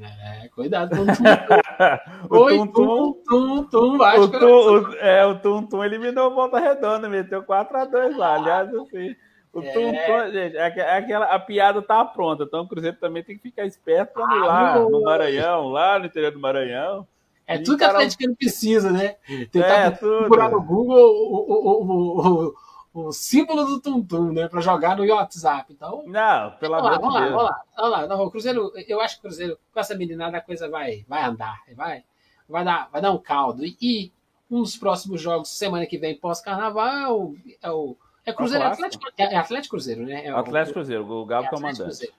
É, 0.00 0.48
cuidado 0.48 0.92
o 0.94 1.04
Tum 1.06 1.14
Tum. 1.14 2.36
Oi, 2.36 2.56
Tum 2.56 2.66
Tum, 2.66 3.12
Tum 3.28 3.64
Tum, 3.64 3.98
o, 3.98 4.28
tum, 4.28 4.46
o, 4.46 4.94
é, 4.96 5.26
o 5.26 5.38
Tum 5.38 5.66
Tum 5.66 5.84
eliminou 5.84 6.30
o 6.30 6.34
Volta 6.34 6.58
Redonda, 6.58 7.08
meteu 7.08 7.42
4x2 7.42 8.16
lá. 8.16 8.34
Aliás, 8.34 8.74
assim, 8.74 9.14
o 9.52 9.60
é. 9.60 9.72
Tum 9.72 9.92
Tum, 9.92 10.32
gente, 10.32 10.56
é, 10.56 10.78
é 10.78 10.96
aquela, 10.96 11.26
a 11.26 11.38
piada 11.38 11.82
tá 11.82 12.04
pronta, 12.04 12.44
então 12.44 12.62
o 12.62 12.68
Cruzeiro 12.68 12.96
também 12.96 13.22
tem 13.22 13.36
que 13.36 13.42
ficar 13.42 13.66
esperto 13.66 14.14
para 14.14 14.24
ah, 14.24 14.44
lá, 14.44 14.78
no 14.78 15.02
Maranhão, 15.02 15.68
lá 15.68 15.98
no 15.98 16.06
interior 16.06 16.32
do 16.32 16.40
Maranhão. 16.40 17.06
É 17.46 17.58
tudo 17.58 17.78
que 17.78 17.84
a 17.84 17.90
Atlético 17.90 18.34
precisa, 18.36 18.90
né? 18.90 19.16
Tentar 19.50 19.86
é, 19.86 19.90
procurar 19.90 20.50
no 20.50 20.62
Google 20.62 20.96
o, 20.96 21.44
o, 21.50 22.54
o, 22.94 23.06
o 23.06 23.12
símbolo 23.12 23.64
do 23.64 23.80
Tum-Tum, 23.80 24.32
né? 24.32 24.48
Para 24.48 24.60
jogar 24.60 24.96
no 24.96 25.04
WhatsApp. 25.04 25.72
Então. 25.72 26.04
Não, 26.06 26.52
pelo 26.52 26.74
amor 26.74 26.92
de 26.92 26.98
Deus. 26.98 27.12
Vamos 27.12 27.44
lá, 27.44 27.62
vamos 27.76 27.90
lá. 27.90 28.06
Não, 28.06 28.24
o 28.24 28.30
Cruzeiro, 28.30 28.72
eu 28.88 29.00
acho 29.00 29.16
que 29.16 29.20
o 29.20 29.22
Cruzeiro, 29.28 29.58
com 29.72 29.80
essa 29.80 29.94
meninada, 29.94 30.38
a 30.38 30.40
coisa 30.40 30.68
vai, 30.68 31.04
vai 31.06 31.24
andar. 31.24 31.60
Vai, 31.74 32.04
vai, 32.48 32.64
dar, 32.64 32.88
vai 32.90 33.02
dar 33.02 33.10
um 33.10 33.18
caldo. 33.18 33.64
E 33.64 34.12
um 34.50 34.62
dos 34.62 34.76
próximos 34.76 35.20
jogos, 35.20 35.50
semana 35.50 35.86
que 35.86 35.98
vem, 35.98 36.16
pós-carnaval, 36.16 37.34
é 37.62 37.70
o. 37.70 37.96
É 38.24 38.32
Cruzeiro, 38.32 38.64
é 38.64 38.68
Atlético, 38.68 39.04
é 39.18 39.36
Atlético 39.36 39.70
Cruzeiro, 39.72 40.06
né? 40.06 40.24
É 40.24 40.34
o, 40.34 40.38
Atlético 40.38 40.74
Cruzeiro, 40.74 41.06
o 41.06 41.26
Galo 41.26 41.44
é 41.44 41.48
comandante. 41.50 42.10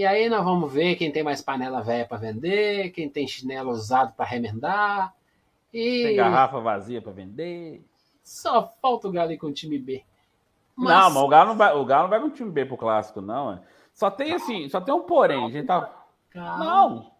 E 0.00 0.06
aí 0.06 0.30
nós 0.30 0.42
vamos 0.42 0.72
ver 0.72 0.96
quem 0.96 1.12
tem 1.12 1.22
mais 1.22 1.42
panela 1.42 1.82
velha 1.82 2.06
para 2.06 2.16
vender, 2.16 2.88
quem 2.88 3.06
tem 3.06 3.28
chinelo 3.28 3.70
usado 3.70 4.14
para 4.14 4.24
remendar. 4.24 5.14
E... 5.74 6.04
Tem 6.04 6.16
garrafa 6.16 6.58
vazia 6.58 7.02
para 7.02 7.12
vender. 7.12 7.84
Só 8.24 8.72
falta 8.80 9.08
o 9.08 9.12
Galo 9.12 9.30
ir 9.30 9.36
com 9.36 9.48
o 9.48 9.52
time 9.52 9.78
B. 9.78 10.02
Mas... 10.74 10.88
Não, 10.88 11.10
mas 11.10 11.22
o 11.22 11.28
Galo 11.28 11.48
não 11.50 11.56
vai, 11.58 11.76
o 11.76 11.84
Galo 11.84 12.04
não 12.04 12.08
vai 12.08 12.18
com 12.18 12.28
o 12.28 12.30
time 12.30 12.50
B 12.50 12.64
pro 12.64 12.78
clássico, 12.78 13.20
não. 13.20 13.52
É. 13.52 13.60
Só 13.92 14.10
tem 14.10 14.32
assim, 14.32 14.70
só 14.70 14.80
tem 14.80 14.94
um 14.94 15.02
porém. 15.02 15.44
A 15.44 15.50
gente 15.50 15.66
tá... 15.66 15.94
Não, 16.34 17.10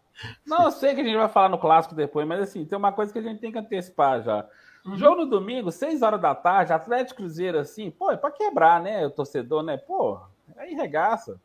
não, 0.47 0.63
eu 0.63 0.71
sei 0.71 0.95
que 0.95 1.01
a 1.01 1.03
gente 1.03 1.17
vai 1.17 1.29
falar 1.29 1.49
no 1.49 1.59
clássico 1.59 1.93
depois, 1.93 2.27
mas 2.27 2.41
assim, 2.41 2.65
tem 2.65 2.75
uma 2.75 2.91
coisa 2.91 3.13
que 3.13 3.19
a 3.19 3.21
gente 3.21 3.39
tem 3.39 3.51
que 3.51 3.59
antecipar 3.59 4.23
já. 4.23 4.43
Uhum. 4.83 4.97
Jogo 4.97 5.17
no 5.17 5.27
domingo, 5.27 5.71
6 5.71 6.01
horas 6.01 6.19
da 6.19 6.33
tarde, 6.33 6.73
Atlético 6.73 7.17
Cruzeiro, 7.17 7.59
assim, 7.59 7.91
pô, 7.91 8.09
é 8.09 8.17
pra 8.17 8.31
quebrar, 8.31 8.81
né? 8.81 9.05
O 9.05 9.11
torcedor, 9.11 9.61
né? 9.61 9.77
Pô, 9.77 10.19
aí 10.57 10.73
regaça. 10.73 11.39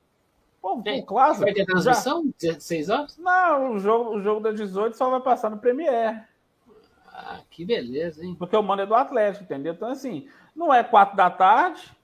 Pô, 0.67 0.81
o 0.81 1.07
clássico. 1.07 1.45
Vai 1.45 1.55
ter 1.55 1.65
transmissão? 1.65 2.25
Já... 2.43 2.59
6 2.59 2.89
horas? 2.89 3.17
Não, 3.19 3.75
o 3.75 3.79
jogo, 3.79 4.17
o 4.17 4.21
jogo 4.21 4.41
das 4.41 4.57
18 4.57 4.97
só 4.97 5.09
vai 5.09 5.21
passar 5.21 5.49
no 5.49 5.59
Premier. 5.59 6.29
Ah, 7.07 7.39
que 7.49 7.65
beleza, 7.65 8.25
hein? 8.25 8.35
Porque 8.37 8.57
o 8.57 8.63
mando 8.65 8.83
é 8.83 8.87
do 8.87 8.95
Atlético, 8.97 9.45
entendeu? 9.45 9.75
Então, 9.75 9.89
assim, 9.89 10.27
não 10.57 10.75
é 10.75 10.83
quatro 10.83 11.17
da 11.17 11.31
tarde, 11.31 11.97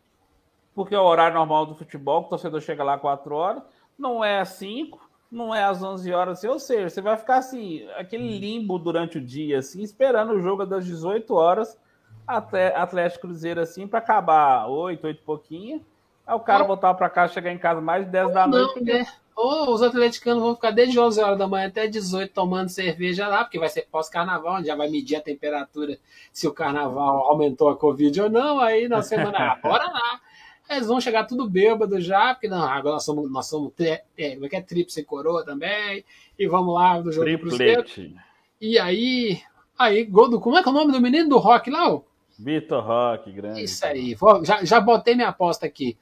porque 0.76 0.94
é 0.94 0.98
o 0.98 1.02
horário 1.02 1.36
normal 1.36 1.66
do 1.66 1.74
futebol, 1.74 2.20
que 2.20 2.26
o 2.28 2.30
torcedor 2.30 2.60
chega 2.60 2.84
lá 2.84 2.96
quatro 2.96 3.34
horas, 3.34 3.64
não 3.98 4.24
é 4.24 4.38
às 4.38 4.50
cinco, 4.50 5.10
não 5.28 5.52
é 5.52 5.64
às 5.64 5.82
onze 5.82 6.12
horas, 6.12 6.38
assim, 6.38 6.46
ou 6.46 6.60
seja, 6.60 6.88
você 6.88 7.00
vai 7.00 7.16
ficar 7.16 7.38
assim, 7.38 7.84
aquele 7.96 8.38
limbo 8.38 8.78
durante 8.78 9.18
o 9.18 9.20
dia, 9.20 9.58
assim, 9.58 9.82
esperando 9.82 10.34
o 10.34 10.40
jogo 10.40 10.64
das 10.64 10.86
18 10.86 11.34
horas 11.34 11.76
até 12.24 12.76
Atlético 12.76 13.22
Cruzeiro, 13.22 13.60
assim, 13.60 13.88
para 13.88 13.98
acabar 13.98 14.68
oito, 14.68 15.04
oito 15.08 15.20
e 15.20 15.24
pouquinho. 15.24 15.84
Aí 16.32 16.36
o 16.36 16.40
cara 16.40 16.64
voltar 16.64 16.94
para 16.94 17.10
casa, 17.10 17.34
chegar 17.34 17.52
em 17.52 17.58
casa 17.58 17.80
mais 17.80 18.06
de 18.06 18.10
10 18.10 18.32
da 18.32 18.46
noite. 18.46 18.80
Não, 18.80 18.84
né? 18.84 19.06
Ou 19.36 19.72
os 19.72 19.82
atleticanos 19.82 20.42
vão 20.42 20.54
ficar 20.54 20.70
desde 20.70 20.98
11 20.98 21.20
horas 21.20 21.38
da 21.38 21.46
manhã 21.46 21.68
até 21.68 21.86
18 21.86 22.32
tomando 22.32 22.68
cerveja 22.68 23.28
lá, 23.28 23.44
porque 23.44 23.58
vai 23.58 23.68
ser 23.68 23.86
pós-carnaval, 23.90 24.56
onde 24.56 24.68
já 24.68 24.74
vai 24.74 24.88
medir 24.88 25.16
a 25.16 25.20
temperatura 25.20 25.98
se 26.32 26.46
o 26.46 26.52
carnaval 26.52 27.30
aumentou 27.30 27.68
a 27.68 27.76
Covid 27.76 28.18
ou 28.22 28.30
não. 28.30 28.60
Aí 28.60 28.88
na 28.88 29.02
semana, 29.02 29.38
ah, 29.38 29.58
bora 29.62 29.84
lá. 29.84 30.20
Eles 30.70 30.86
vão 30.86 31.00
chegar 31.00 31.24
tudo 31.24 31.48
bêbado 31.48 32.00
já, 32.00 32.34
porque 32.34 32.48
não, 32.48 32.62
agora 32.62 32.94
nós 32.94 33.04
somos, 33.04 33.30
nós 33.30 33.46
somos 33.46 33.72
é, 33.78 34.34
como 34.34 34.46
é 34.46 34.48
que 34.48 34.56
é, 34.56 34.60
tríplice 34.62 35.04
coroa 35.04 35.44
também, 35.44 36.02
e 36.38 36.46
vamos 36.46 36.74
lá 36.74 36.98
do 36.98 37.12
jogo 37.12 37.26
Triplete. 37.26 38.14
E 38.58 38.78
aí, 38.78 39.42
aí, 39.78 40.04
gol 40.04 40.30
do, 40.30 40.40
como 40.40 40.56
é 40.56 40.62
que 40.62 40.68
é 40.68 40.72
o 40.72 40.74
nome 40.74 40.92
do 40.92 41.00
menino 41.00 41.28
do 41.28 41.38
rock 41.38 41.68
lá? 41.68 42.00
Vitor 42.38 42.82
Rock, 42.82 43.30
grande. 43.32 43.64
Isso 43.64 43.84
aí, 43.84 44.16
já, 44.44 44.64
já 44.64 44.80
botei 44.80 45.14
minha 45.14 45.28
aposta 45.28 45.66
aqui 45.66 45.98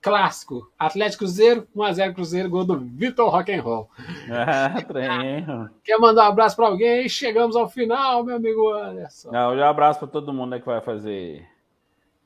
clássico. 0.00 0.70
Atlético 0.78 1.24
Cruzeiro, 1.24 1.66
1x0 1.76 2.14
Cruzeiro, 2.14 2.50
gol 2.50 2.64
do 2.64 2.78
Vitor 2.78 3.28
Rock'n'Roll. 3.30 3.88
Ah, 4.30 4.82
treino. 4.82 5.70
Quer 5.84 5.98
mandar 5.98 6.24
um 6.24 6.32
abraço 6.32 6.56
para 6.56 6.66
alguém? 6.66 7.08
Chegamos 7.08 7.56
ao 7.56 7.68
final, 7.68 8.24
meu 8.24 8.36
amigo 8.36 8.72
Anderson. 8.72 9.30
Não, 9.30 9.54
um 9.54 9.62
abraço 9.62 9.98
para 9.98 10.08
todo 10.08 10.32
mundo 10.32 10.50
né, 10.50 10.60
que 10.60 10.66
vai 10.66 10.80
fazer. 10.80 11.46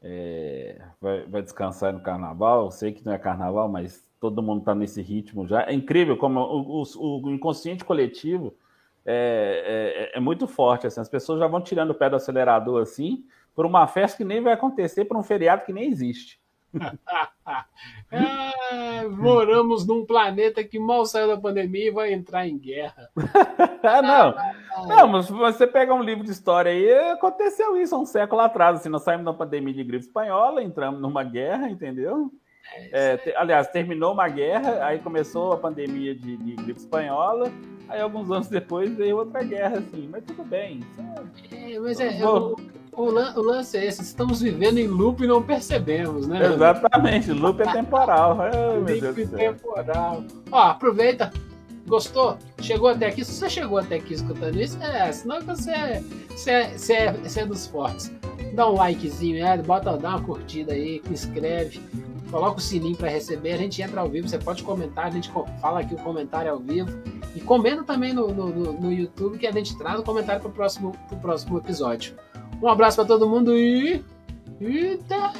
É, 0.02 0.80
vai, 1.00 1.22
vai, 1.26 1.42
descansar 1.42 1.92
no 1.92 2.00
carnaval. 2.00 2.66
Eu 2.66 2.70
sei 2.70 2.92
que 2.92 3.04
não 3.04 3.12
é 3.12 3.18
carnaval, 3.18 3.68
mas 3.68 4.06
todo 4.20 4.42
mundo 4.42 4.60
está 4.60 4.74
nesse 4.74 5.02
ritmo 5.02 5.46
já. 5.46 5.62
É 5.62 5.72
incrível 5.72 6.16
como 6.16 6.40
o, 6.40 6.82
o, 6.82 7.26
o 7.26 7.30
inconsciente 7.30 7.84
coletivo 7.84 8.54
é, 9.04 10.10
é, 10.12 10.18
é, 10.18 10.20
muito 10.20 10.46
forte. 10.46 10.86
Assim, 10.86 11.00
as 11.00 11.08
pessoas 11.08 11.40
já 11.40 11.46
vão 11.46 11.60
tirando 11.60 11.90
o 11.90 11.94
pé 11.94 12.08
do 12.08 12.16
acelerador 12.16 12.82
assim, 12.82 13.24
por 13.54 13.66
uma 13.66 13.86
festa 13.86 14.18
que 14.18 14.24
nem 14.24 14.40
vai 14.40 14.52
acontecer, 14.52 15.04
por 15.06 15.16
um 15.16 15.22
feriado 15.22 15.64
que 15.64 15.72
nem 15.72 15.88
existe. 15.88 16.38
é, 18.10 19.06
moramos 19.08 19.86
num 19.86 20.04
planeta 20.04 20.64
que 20.64 20.78
mal 20.78 21.06
saiu 21.06 21.28
da 21.28 21.36
pandemia 21.36 21.88
e 21.88 21.90
vai 21.90 22.12
entrar 22.12 22.46
em 22.46 22.58
guerra. 22.58 23.10
não, 24.02 24.34
não, 24.86 25.08
mas 25.08 25.28
você 25.28 25.66
pega 25.66 25.94
um 25.94 26.02
livro 26.02 26.24
de 26.24 26.30
história 26.30 26.70
aí, 26.70 27.12
aconteceu 27.12 27.76
isso 27.76 27.94
há 27.94 27.98
um 27.98 28.06
século 28.06 28.40
atrás. 28.40 28.80
Assim, 28.80 28.88
nós 28.88 29.02
saímos 29.02 29.24
da 29.24 29.32
pandemia 29.32 29.74
de 29.74 29.84
gripe 29.84 30.04
espanhola, 30.04 30.62
entramos 30.62 31.00
numa 31.00 31.22
guerra, 31.22 31.68
entendeu? 31.68 32.30
É, 32.92 33.16
te, 33.18 33.34
aliás, 33.36 33.68
terminou 33.68 34.12
uma 34.12 34.28
guerra, 34.28 34.84
aí 34.84 34.98
começou 34.98 35.52
a 35.52 35.56
pandemia 35.56 36.14
de, 36.14 36.36
de 36.36 36.56
gripe 36.56 36.80
espanhola, 36.80 37.52
aí 37.88 38.00
alguns 38.00 38.30
anos 38.30 38.48
depois 38.48 38.94
veio 38.96 39.18
outra 39.18 39.42
guerra, 39.42 39.78
assim, 39.78 40.08
mas 40.10 40.24
tudo 40.24 40.44
bem. 40.44 40.80
É, 41.52 41.78
mas 41.78 42.00
é, 42.00 42.18
o, 42.96 43.02
o, 43.02 43.10
o, 43.10 43.42
lance 43.42 43.76
é 43.76 43.86
esse, 43.86 44.02
estamos 44.02 44.40
vivendo 44.40 44.78
em 44.78 44.86
loop 44.86 45.22
e 45.22 45.26
não 45.26 45.42
percebemos, 45.42 46.26
né? 46.26 46.52
Exatamente, 46.52 47.32
loop 47.32 47.60
é 47.60 47.72
temporal. 47.72 48.38
Ai, 48.40 49.00
loop 49.00 49.26
temporal. 49.26 50.24
Ó, 50.50 50.62
aproveita, 50.62 51.32
Gostou? 51.86 52.38
Chegou 52.60 52.88
até 52.88 53.06
aqui? 53.06 53.24
Se 53.24 53.32
você 53.32 53.50
chegou 53.50 53.78
até 53.78 53.96
aqui 53.96 54.14
escutando 54.14 54.58
isso, 54.58 54.82
é, 54.82 55.12
senão 55.12 55.40
você 55.42 55.70
é, 55.70 56.02
você 56.30 56.50
é, 56.50 56.78
você 56.78 56.92
é, 56.94 57.12
você 57.12 57.40
é 57.40 57.46
dos 57.46 57.66
fortes. 57.66 58.10
Dá 58.54 58.68
um 58.70 58.74
likezinho, 58.74 59.44
é, 59.44 59.58
bota, 59.58 59.96
dá 59.96 60.10
uma 60.10 60.22
curtida 60.22 60.72
aí, 60.72 61.02
inscreve, 61.10 61.80
coloca 62.30 62.58
o 62.58 62.60
sininho 62.60 62.96
para 62.96 63.10
receber, 63.10 63.52
a 63.52 63.58
gente 63.58 63.82
entra 63.82 64.00
ao 64.00 64.08
vivo, 64.08 64.28
você 64.28 64.38
pode 64.38 64.62
comentar, 64.62 65.06
a 65.06 65.10
gente 65.10 65.30
fala 65.60 65.80
aqui 65.80 65.94
o 65.94 65.98
comentário 65.98 66.50
ao 66.50 66.58
vivo. 66.58 66.90
E 67.34 67.40
comenta 67.40 67.82
também 67.82 68.14
no, 68.14 68.28
no, 68.28 68.72
no 68.72 68.92
YouTube 68.92 69.38
que 69.38 69.46
a 69.46 69.52
gente 69.52 69.76
traz 69.76 69.98
o 69.98 70.02
comentário 70.02 70.40
para 70.40 70.50
o 70.50 70.52
próximo, 70.52 70.92
pro 71.08 71.18
próximo 71.18 71.58
episódio. 71.58 72.14
Um 72.62 72.68
abraço 72.68 72.96
para 72.96 73.06
todo 73.06 73.28
mundo 73.28 73.56
e. 73.56 74.04
Eita! 74.60 75.32